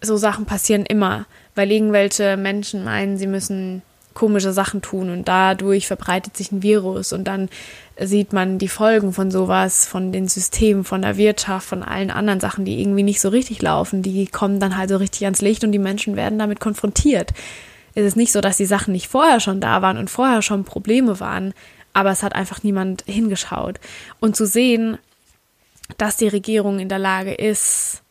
so 0.00 0.16
Sachen 0.16 0.46
passieren 0.46 0.84
immer, 0.84 1.26
weil 1.54 1.70
irgendwelche 1.70 2.36
Menschen 2.36 2.82
meinen, 2.82 3.18
sie 3.18 3.28
müssen 3.28 3.82
komische 4.16 4.52
Sachen 4.52 4.82
tun 4.82 5.10
und 5.10 5.28
dadurch 5.28 5.86
verbreitet 5.86 6.36
sich 6.36 6.50
ein 6.50 6.64
Virus 6.64 7.12
und 7.12 7.24
dann 7.24 7.48
sieht 8.00 8.32
man 8.32 8.58
die 8.58 8.68
Folgen 8.68 9.12
von 9.12 9.30
sowas, 9.30 9.86
von 9.86 10.10
den 10.10 10.26
Systemen, 10.26 10.82
von 10.82 11.02
der 11.02 11.16
Wirtschaft, 11.16 11.68
von 11.68 11.84
allen 11.84 12.10
anderen 12.10 12.40
Sachen, 12.40 12.64
die 12.64 12.80
irgendwie 12.80 13.04
nicht 13.04 13.20
so 13.20 13.28
richtig 13.28 13.62
laufen, 13.62 14.02
die 14.02 14.26
kommen 14.26 14.58
dann 14.58 14.76
halt 14.76 14.90
so 14.90 14.96
richtig 14.96 15.24
ans 15.24 15.42
Licht 15.42 15.62
und 15.62 15.70
die 15.70 15.78
Menschen 15.78 16.16
werden 16.16 16.38
damit 16.38 16.58
konfrontiert. 16.58 17.32
Es 17.94 18.04
ist 18.04 18.16
nicht 18.16 18.32
so, 18.32 18.40
dass 18.40 18.56
die 18.56 18.66
Sachen 18.66 18.92
nicht 18.92 19.06
vorher 19.06 19.38
schon 19.38 19.60
da 19.60 19.80
waren 19.80 19.98
und 19.98 20.10
vorher 20.10 20.42
schon 20.42 20.64
Probleme 20.64 21.20
waren, 21.20 21.54
aber 21.92 22.10
es 22.10 22.22
hat 22.22 22.34
einfach 22.34 22.62
niemand 22.62 23.04
hingeschaut. 23.06 23.80
Und 24.18 24.36
zu 24.36 24.46
sehen, 24.46 24.98
dass 25.96 26.16
die 26.16 26.28
Regierung 26.28 26.78
in 26.78 26.88
der 26.88 26.98
Lage 26.98 27.32
ist, 27.32 28.02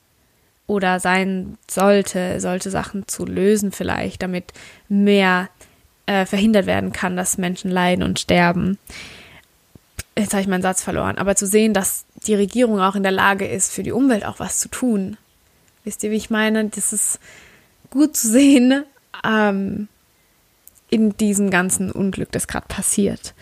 oder 0.68 1.00
sein 1.00 1.58
sollte, 1.70 2.40
solche 2.40 2.72
Sachen 2.72 3.08
zu 3.08 3.26
lösen 3.26 3.72
vielleicht, 3.72 4.24
damit 4.24 4.52
mehr 4.90 5.50
äh, 6.06 6.26
verhindert 6.26 6.66
werden 6.66 6.92
kann, 6.92 7.16
dass 7.16 7.38
Menschen 7.38 7.72
leiden 7.72 8.04
und 8.04 8.20
sterben. 8.20 8.78
Jetzt 10.18 10.34
habe 10.34 10.42
ich 10.42 10.48
meinen 10.48 10.62
Satz 10.62 10.82
verloren. 10.82 11.18
Aber 11.18 11.36
zu 11.36 11.46
sehen, 11.46 11.74
dass 11.74 12.06
die 12.28 12.36
Regierung 12.36 12.80
auch 12.80 12.96
in 12.96 13.04
der 13.04 13.12
Lage 13.12 13.48
ist, 13.48 13.72
für 13.72 13.84
die 13.84 13.92
Umwelt 13.92 14.26
auch 14.26 14.40
was 14.40 14.60
zu 14.60 14.70
tun. 14.70 15.18
Wisst 15.84 16.04
ihr, 16.04 16.12
wie 16.12 16.16
ich 16.16 16.30
meine? 16.30 16.66
Das 16.66 16.94
ist 16.94 17.20
gut 17.90 18.16
zu 18.16 18.28
sehen 18.30 18.84
ähm, 19.24 19.88
in 20.90 21.16
diesem 21.18 21.50
ganzen 21.50 21.92
Unglück, 21.92 22.32
das 22.32 22.48
gerade 22.48 22.68
passiert. 22.68 23.34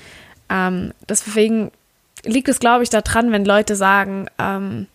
Ähm, 0.50 0.94
deswegen 1.08 1.72
liegt 2.24 2.50
es, 2.50 2.60
glaube 2.60 2.84
ich, 2.84 2.90
daran, 2.90 3.32
wenn 3.32 3.46
Leute 3.46 3.76
sagen, 3.76 4.28
ähm, 4.40 4.88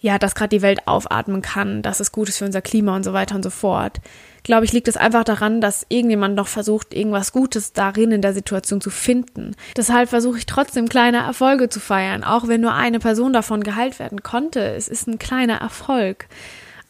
ja, 0.00 0.18
dass 0.18 0.34
gerade 0.34 0.50
die 0.50 0.62
Welt 0.62 0.86
aufatmen 0.86 1.40
kann, 1.42 1.82
dass 1.82 2.00
es 2.00 2.12
gut 2.12 2.28
ist 2.28 2.38
für 2.38 2.44
unser 2.44 2.60
Klima 2.60 2.94
und 2.94 3.04
so 3.04 3.12
weiter 3.12 3.34
und 3.34 3.42
so 3.42 3.50
fort. 3.50 4.00
Glaube 4.44 4.66
ich, 4.66 4.72
liegt 4.72 4.88
es 4.88 4.98
einfach 4.98 5.24
daran, 5.24 5.62
dass 5.62 5.86
irgendjemand 5.88 6.34
noch 6.34 6.48
versucht, 6.48 6.92
irgendwas 6.92 7.32
Gutes 7.32 7.72
darin 7.72 8.12
in 8.12 8.20
der 8.20 8.34
Situation 8.34 8.82
zu 8.82 8.90
finden. 8.90 9.56
Deshalb 9.74 10.10
versuche 10.10 10.36
ich 10.36 10.44
trotzdem 10.44 10.86
kleine 10.86 11.16
Erfolge 11.18 11.70
zu 11.70 11.80
feiern, 11.80 12.22
auch 12.22 12.46
wenn 12.46 12.60
nur 12.60 12.74
eine 12.74 12.98
Person 12.98 13.32
davon 13.32 13.64
geheilt 13.64 13.98
werden 13.98 14.22
konnte. 14.22 14.60
Es 14.60 14.86
ist 14.86 15.08
ein 15.08 15.18
kleiner 15.18 15.62
Erfolg. 15.62 16.26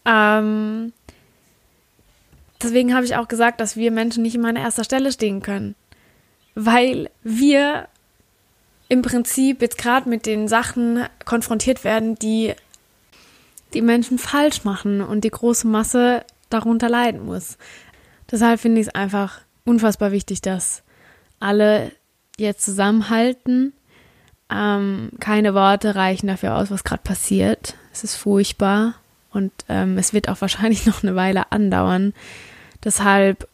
Ähm, 0.05 0.93
deswegen 2.61 2.93
habe 2.93 3.05
ich 3.05 3.14
auch 3.14 3.29
gesagt, 3.29 3.61
dass 3.61 3.77
wir 3.77 3.93
Menschen 3.93 4.25
nicht 4.25 4.35
immer 4.35 4.49
an 4.49 4.57
erster 4.57 4.83
Stelle 4.83 5.12
stehen 5.12 5.40
können. 5.40 5.77
Weil 6.57 7.09
wir 7.23 7.87
im 8.88 9.03
Prinzip 9.03 9.62
jetzt 9.62 9.79
gerade 9.79 10.09
mit 10.09 10.27
den 10.27 10.49
Sachen 10.49 11.07
konfrontiert 11.25 11.85
werden, 11.85 12.17
die 12.17 12.53
die 13.75 13.83
Menschen 13.83 14.19
falsch 14.19 14.64
machen 14.64 15.01
und 15.01 15.23
die 15.23 15.31
große 15.31 15.69
Masse 15.69 16.25
darunter 16.55 16.88
leiden 16.88 17.25
muss. 17.25 17.59
Deshalb 18.31 18.61
finde 18.61 18.81
ich 18.81 18.88
es 18.88 18.95
einfach 18.95 19.40
unfassbar 19.64 20.12
wichtig, 20.12 20.40
dass 20.40 20.83
alle 21.40 21.93
jetzt 22.38 22.64
zusammenhalten. 22.64 23.73
Ähm, 24.51 25.11
keine 25.21 25.55
Worte 25.55 25.95
reichen 25.95 26.27
dafür 26.27 26.57
aus, 26.57 26.71
was 26.71 26.85
gerade 26.85 27.03
passiert. 27.03 27.77
Es 27.93 28.05
ist 28.05 28.17
furchtbar 28.17 28.95
und 29.31 29.53
ähm, 29.69 29.99
es 29.99 30.12
wird 30.12 30.29
auch 30.29 30.40
wahrscheinlich 30.40 30.87
noch 30.87 31.03
eine 31.03 31.17
Weile 31.17 31.53
andauern. 31.53 32.12
Deshalb 32.83 33.49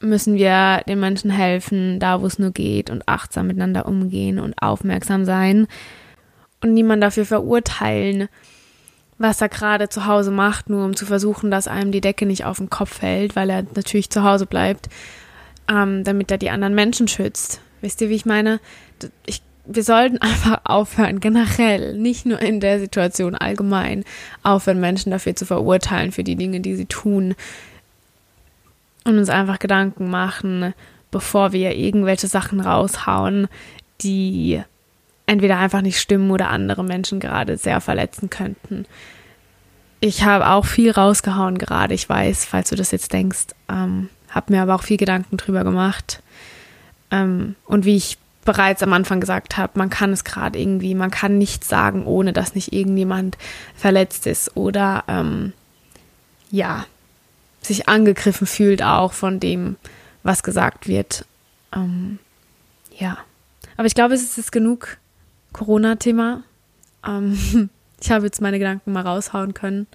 müssen 0.00 0.36
wir 0.36 0.82
den 0.86 1.00
Menschen 1.00 1.30
helfen, 1.30 1.98
da 1.98 2.20
wo 2.20 2.26
es 2.26 2.38
nur 2.38 2.52
geht 2.52 2.90
und 2.90 3.08
achtsam 3.08 3.48
miteinander 3.48 3.86
umgehen 3.86 4.38
und 4.38 4.54
aufmerksam 4.62 5.24
sein 5.24 5.66
und 6.62 6.72
niemand 6.72 7.02
dafür 7.02 7.24
verurteilen, 7.24 8.28
was 9.18 9.40
er 9.40 9.48
gerade 9.48 9.88
zu 9.88 10.06
Hause 10.06 10.30
macht, 10.30 10.70
nur 10.70 10.84
um 10.84 10.96
zu 10.96 11.04
versuchen, 11.04 11.50
dass 11.50 11.68
einem 11.68 11.92
die 11.92 12.00
Decke 12.00 12.24
nicht 12.24 12.44
auf 12.44 12.58
den 12.58 12.70
Kopf 12.70 12.98
fällt, 12.98 13.36
weil 13.36 13.50
er 13.50 13.64
natürlich 13.74 14.10
zu 14.10 14.22
Hause 14.22 14.46
bleibt, 14.46 14.88
ähm, 15.68 16.04
damit 16.04 16.30
er 16.30 16.38
die 16.38 16.50
anderen 16.50 16.74
Menschen 16.74 17.08
schützt. 17.08 17.60
Wisst 17.80 18.00
ihr, 18.00 18.08
wie 18.08 18.14
ich 18.14 18.26
meine? 18.26 18.60
Ich, 19.26 19.42
wir 19.66 19.82
sollten 19.82 20.18
einfach 20.20 20.60
aufhören, 20.64 21.20
generell, 21.20 21.96
nicht 21.98 22.26
nur 22.26 22.40
in 22.40 22.60
der 22.60 22.78
Situation 22.78 23.34
allgemein, 23.34 24.04
aufhören, 24.44 24.80
Menschen 24.80 25.10
dafür 25.10 25.34
zu 25.34 25.46
verurteilen, 25.46 26.12
für 26.12 26.24
die 26.24 26.36
Dinge, 26.36 26.60
die 26.60 26.76
sie 26.76 26.86
tun. 26.86 27.34
Und 29.04 29.18
uns 29.18 29.30
einfach 29.30 29.58
Gedanken 29.58 30.10
machen, 30.10 30.74
bevor 31.10 31.52
wir 31.52 31.74
irgendwelche 31.74 32.26
Sachen 32.28 32.60
raushauen, 32.60 33.48
die 34.02 34.62
entweder 35.28 35.58
einfach 35.58 35.82
nicht 35.82 36.00
stimmen 36.00 36.30
oder 36.30 36.48
andere 36.48 36.82
Menschen 36.82 37.20
gerade 37.20 37.56
sehr 37.56 37.80
verletzen 37.80 38.30
könnten. 38.30 38.86
Ich 40.00 40.24
habe 40.24 40.48
auch 40.48 40.64
viel 40.64 40.90
rausgehauen 40.90 41.58
gerade, 41.58 41.94
ich 41.94 42.08
weiß, 42.08 42.44
falls 42.44 42.70
du 42.70 42.76
das 42.76 42.92
jetzt 42.92 43.12
denkst, 43.12 43.48
ähm, 43.68 44.08
habe 44.30 44.52
mir 44.52 44.62
aber 44.62 44.74
auch 44.74 44.82
viel 44.82 44.96
Gedanken 44.96 45.36
drüber 45.36 45.64
gemacht. 45.64 46.22
Ähm, 47.10 47.56
und 47.66 47.84
wie 47.84 47.96
ich 47.96 48.18
bereits 48.44 48.82
am 48.82 48.92
Anfang 48.92 49.20
gesagt 49.20 49.58
habe, 49.58 49.72
man 49.78 49.90
kann 49.90 50.12
es 50.12 50.24
gerade 50.24 50.58
irgendwie, 50.58 50.94
man 50.94 51.10
kann 51.10 51.36
nichts 51.36 51.68
sagen, 51.68 52.06
ohne 52.06 52.32
dass 52.32 52.54
nicht 52.54 52.72
irgendjemand 52.72 53.36
verletzt 53.74 54.26
ist 54.26 54.56
oder 54.56 55.04
ähm, 55.08 55.52
ja, 56.50 56.86
sich 57.60 57.88
angegriffen 57.88 58.46
fühlt 58.46 58.82
auch 58.82 59.12
von 59.12 59.40
dem, 59.40 59.76
was 60.22 60.42
gesagt 60.42 60.88
wird. 60.88 61.26
Ähm, 61.74 62.18
ja. 62.96 63.18
Aber 63.76 63.86
ich 63.86 63.94
glaube, 63.94 64.14
es 64.14 64.38
ist 64.38 64.52
genug 64.52 64.96
Corona-Thema. 65.58 66.44
Ähm, 67.06 67.70
ich 68.00 68.10
habe 68.10 68.26
jetzt 68.26 68.40
meine 68.40 68.58
Gedanken 68.58 68.92
mal 68.92 69.02
raushauen 69.02 69.54
können. 69.54 69.86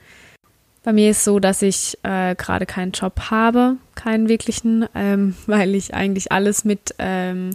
Bei 0.84 0.92
mir 0.92 1.12
ist 1.12 1.24
so, 1.24 1.40
dass 1.40 1.62
ich 1.62 1.98
äh, 2.04 2.36
gerade 2.36 2.66
keinen 2.66 2.92
Job 2.92 3.32
habe, 3.32 3.78
keinen 3.96 4.28
wirklichen, 4.28 4.86
ähm, 4.94 5.36
weil 5.48 5.74
ich 5.76 5.94
eigentlich 5.94 6.32
alles 6.32 6.66
mit 6.66 6.94
ähm, 7.00 7.52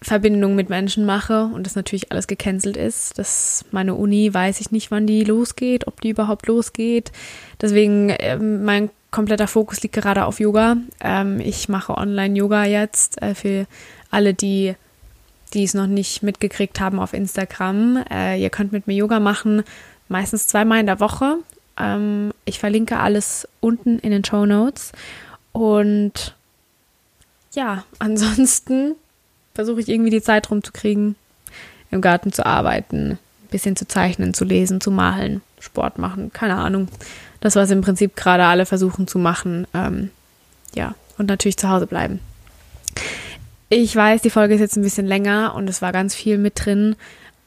Verbindung 0.00 0.54
mit 0.54 0.68
Menschen 0.68 1.04
mache 1.04 1.44
und 1.52 1.66
das 1.66 1.76
natürlich 1.76 2.10
alles 2.12 2.26
gecancelt 2.28 2.76
ist. 2.76 3.18
Das 3.18 3.64
meine 3.72 3.94
Uni 3.94 4.32
weiß 4.32 4.60
ich 4.60 4.70
nicht, 4.70 4.90
wann 4.90 5.06
die 5.06 5.24
losgeht, 5.24 5.86
ob 5.86 6.00
die 6.00 6.10
überhaupt 6.10 6.46
losgeht. 6.46 7.10
Deswegen 7.60 8.14
ähm, 8.18 8.64
mein 8.64 8.90
kompletter 9.10 9.48
Fokus 9.48 9.82
liegt 9.82 9.94
gerade 9.94 10.24
auf 10.24 10.40
Yoga. 10.40 10.76
Ähm, 11.00 11.40
ich 11.40 11.68
mache 11.68 11.96
Online-Yoga 11.96 12.64
jetzt 12.64 13.20
äh, 13.22 13.34
für 13.34 13.66
alle, 14.10 14.34
die 14.34 14.74
die 15.54 15.64
es 15.64 15.74
noch 15.74 15.86
nicht 15.86 16.22
mitgekriegt 16.22 16.80
haben 16.80 16.98
auf 16.98 17.12
Instagram. 17.12 18.04
Äh, 18.10 18.40
ihr 18.40 18.50
könnt 18.50 18.72
mit 18.72 18.86
mir 18.86 18.94
Yoga 18.94 19.20
machen, 19.20 19.62
meistens 20.08 20.46
zweimal 20.46 20.80
in 20.80 20.86
der 20.86 21.00
Woche. 21.00 21.36
Ähm, 21.78 22.32
ich 22.44 22.58
verlinke 22.58 22.98
alles 22.98 23.48
unten 23.60 23.98
in 23.98 24.10
den 24.10 24.24
Show 24.24 24.46
Notes. 24.46 24.92
Und 25.52 26.34
ja, 27.54 27.84
ansonsten 27.98 28.94
versuche 29.54 29.80
ich 29.80 29.88
irgendwie 29.88 30.10
die 30.10 30.22
Zeit 30.22 30.50
rumzukriegen, 30.50 31.16
im 31.90 32.00
Garten 32.00 32.32
zu 32.32 32.46
arbeiten, 32.46 33.12
ein 33.12 33.18
bisschen 33.50 33.76
zu 33.76 33.86
zeichnen, 33.86 34.32
zu 34.32 34.44
lesen, 34.44 34.80
zu 34.80 34.90
malen, 34.90 35.42
Sport 35.60 35.98
machen, 35.98 36.32
keine 36.32 36.56
Ahnung. 36.56 36.88
Das, 37.40 37.56
was 37.56 37.70
im 37.70 37.82
Prinzip 37.82 38.16
gerade 38.16 38.44
alle 38.44 38.66
versuchen 38.66 39.06
zu 39.06 39.18
machen. 39.18 39.66
Ähm, 39.74 40.10
ja, 40.74 40.94
und 41.18 41.26
natürlich 41.26 41.56
zu 41.56 41.68
Hause 41.68 41.86
bleiben. 41.86 42.20
Ich 43.74 43.96
weiß, 43.96 44.20
die 44.20 44.28
Folge 44.28 44.52
ist 44.52 44.60
jetzt 44.60 44.76
ein 44.76 44.82
bisschen 44.82 45.06
länger 45.06 45.54
und 45.54 45.66
es 45.66 45.80
war 45.80 45.92
ganz 45.92 46.14
viel 46.14 46.36
mit 46.36 46.62
drin, 46.62 46.94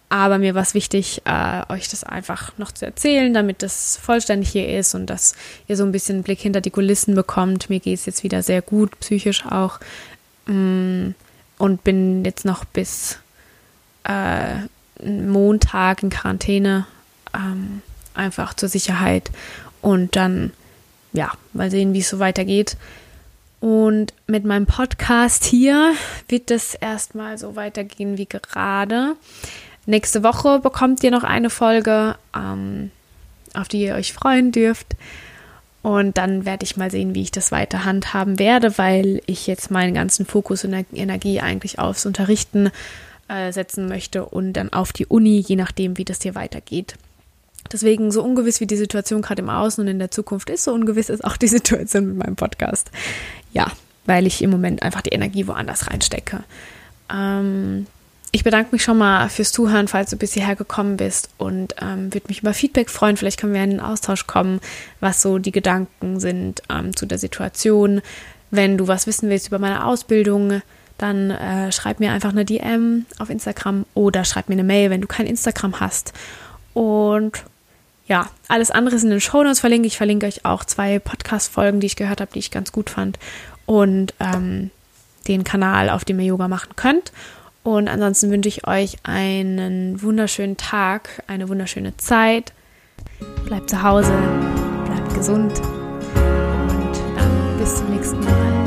aber 0.09 0.39
mir 0.39 0.55
war 0.55 0.63
es 0.63 0.73
wichtig, 0.73 1.21
äh, 1.25 1.61
euch 1.71 1.87
das 1.87 2.03
einfach 2.03 2.57
noch 2.57 2.71
zu 2.71 2.83
erzählen, 2.83 3.31
damit 3.31 3.61
das 3.61 3.97
vollständig 3.97 4.49
hier 4.49 4.75
ist 4.79 4.95
und 4.95 5.05
dass 5.05 5.35
ihr 5.67 5.77
so 5.77 5.83
ein 5.83 5.91
bisschen 5.91 6.15
einen 6.15 6.23
Blick 6.23 6.39
hinter 6.39 6.61
die 6.61 6.71
Kulissen 6.71 7.13
bekommt. 7.13 7.69
Mir 7.69 7.79
geht 7.79 7.99
es 7.99 8.07
jetzt 8.07 8.23
wieder 8.23 8.41
sehr 8.41 8.63
gut, 8.63 8.99
psychisch 9.01 9.45
auch. 9.45 9.79
Mm, 10.47 11.09
und 11.59 11.83
bin 11.83 12.25
jetzt 12.25 12.43
noch 12.43 12.65
bis 12.65 13.19
äh, 14.05 14.55
Montag 15.07 16.01
in 16.01 16.09
Quarantäne, 16.09 16.87
ähm, 17.35 17.83
einfach 18.15 18.55
zur 18.55 18.69
Sicherheit. 18.69 19.29
Und 19.83 20.15
dann, 20.15 20.53
ja, 21.13 21.33
mal 21.53 21.69
sehen, 21.69 21.93
wie 21.93 21.99
es 21.99 22.09
so 22.09 22.17
weitergeht. 22.17 22.77
Und 23.65 24.13
mit 24.27 24.45
meinem 24.45 24.67
Podcast 24.67 25.43
hier 25.43 25.95
wird 26.27 26.51
es 26.51 26.75
erstmal 26.75 27.39
so 27.39 27.55
weitergehen 27.55 28.15
wie 28.15 28.27
gerade. 28.27 29.15
Nächste 29.87 30.21
Woche 30.21 30.59
bekommt 30.59 31.03
ihr 31.03 31.09
noch 31.09 31.23
eine 31.23 31.49
Folge, 31.49 32.15
ähm, 32.37 32.91
auf 33.55 33.67
die 33.67 33.81
ihr 33.81 33.95
euch 33.95 34.13
freuen 34.13 34.51
dürft. 34.51 34.95
Und 35.81 36.19
dann 36.19 36.45
werde 36.45 36.63
ich 36.63 36.77
mal 36.77 36.91
sehen, 36.91 37.15
wie 37.15 37.23
ich 37.23 37.31
das 37.31 37.51
weiter 37.51 37.85
handhaben 37.85 38.37
werde, 38.37 38.77
weil 38.77 39.23
ich 39.25 39.47
jetzt 39.47 39.71
meinen 39.71 39.95
ganzen 39.95 40.27
Fokus 40.27 40.63
und 40.63 40.85
Energie 40.93 41.39
eigentlich 41.41 41.79
aufs 41.79 42.05
Unterrichten 42.05 42.69
äh, 43.29 43.51
setzen 43.51 43.87
möchte 43.87 44.27
und 44.27 44.53
dann 44.53 44.73
auf 44.73 44.93
die 44.93 45.07
Uni, 45.07 45.39
je 45.39 45.55
nachdem, 45.55 45.97
wie 45.97 46.05
das 46.05 46.21
hier 46.21 46.35
weitergeht. 46.35 46.97
Deswegen, 47.71 48.11
so 48.11 48.23
ungewiss 48.23 48.59
wie 48.59 48.67
die 48.67 48.75
Situation 48.75 49.23
gerade 49.23 49.41
im 49.41 49.49
Außen 49.49 49.83
und 49.83 49.87
in 49.87 49.97
der 49.97 50.11
Zukunft 50.11 50.51
ist, 50.51 50.65
so 50.65 50.73
ungewiss 50.73 51.09
ist 51.09 51.23
auch 51.23 51.37
die 51.37 51.47
Situation 51.57 52.05
mit 52.05 52.17
meinem 52.17 52.35
Podcast. 52.35 52.91
Ja, 53.55 53.71
weil 54.05 54.27
ich 54.27 54.43
im 54.43 54.51
Moment 54.51 54.83
einfach 54.83 55.01
die 55.01 55.11
Energie 55.11 55.47
woanders 55.47 55.87
reinstecke. 55.87 56.43
Ähm, 57.11 57.87
ich 58.31 58.43
bedanke 58.43 58.73
mich 58.73 58.83
schon 58.83 58.97
mal 58.97 59.29
fürs 59.29 59.53
Zuhören, 59.53 59.87
falls 59.87 60.09
du 60.09 60.17
bis 60.17 60.33
hierher 60.33 60.57
gekommen 60.57 60.97
bist 60.97 61.29
und 61.37 61.73
ähm, 61.81 62.13
würde 62.13 62.27
mich 62.27 62.41
über 62.41 62.53
Feedback 62.53 62.89
freuen. 62.89 63.15
Vielleicht 63.15 63.39
können 63.39 63.53
wir 63.53 63.63
in 63.63 63.69
den 63.69 63.79
Austausch 63.79 64.27
kommen, 64.27 64.59
was 64.99 65.21
so 65.21 65.37
die 65.37 65.53
Gedanken 65.53 66.19
sind 66.19 66.61
ähm, 66.69 66.93
zu 66.95 67.05
der 67.05 67.17
Situation. 67.17 68.01
Wenn 68.51 68.77
du 68.77 68.89
was 68.89 69.07
wissen 69.07 69.29
willst 69.29 69.47
über 69.47 69.57
meine 69.57 69.85
Ausbildung, 69.85 70.61
dann 70.97 71.31
äh, 71.31 71.71
schreib 71.71 72.01
mir 72.01 72.11
einfach 72.11 72.31
eine 72.31 72.43
DM 72.43 73.05
auf 73.19 73.29
Instagram 73.29 73.85
oder 73.93 74.25
schreib 74.25 74.49
mir 74.49 74.55
eine 74.55 74.65
Mail, 74.65 74.89
wenn 74.89 75.01
du 75.01 75.07
kein 75.07 75.27
Instagram 75.27 75.79
hast. 75.79 76.11
Und 76.73 77.41
ja, 78.07 78.29
alles 78.47 78.71
andere 78.71 78.95
ist 78.95 79.03
in 79.03 79.09
den 79.09 79.21
Shownotes 79.21 79.59
verlinkt. 79.59 79.85
Ich 79.87 79.97
verlinke 79.97 80.27
euch 80.27 80.45
auch 80.45 80.63
zwei 80.63 80.99
Podcast-Folgen, 80.99 81.79
die 81.79 81.87
ich 81.87 81.95
gehört 81.95 82.21
habe, 82.21 82.31
die 82.33 82.39
ich 82.39 82.51
ganz 82.51 82.71
gut 82.71 82.89
fand. 82.89 83.17
Und 83.65 84.13
ähm, 84.19 84.69
den 85.27 85.43
Kanal, 85.43 85.89
auf 85.89 86.05
dem 86.05 86.19
ihr 86.19 86.27
Yoga 86.27 86.47
machen 86.47 86.75
könnt. 86.75 87.11
Und 87.63 87.87
ansonsten 87.87 88.29
wünsche 88.29 88.49
ich 88.49 88.67
euch 88.67 88.97
einen 89.03 90.01
wunderschönen 90.03 90.55
Tag, 90.55 91.23
eine 91.25 91.49
wunderschöne 91.49 91.97
Zeit. 91.97 92.53
Bleibt 93.45 93.71
zu 93.71 93.81
Hause, 93.81 94.13
bleibt 94.85 95.13
gesund 95.15 95.59
und 95.59 96.95
dann 97.17 97.57
bis 97.57 97.77
zum 97.77 97.89
nächsten 97.89 98.19
Mal. 98.19 98.64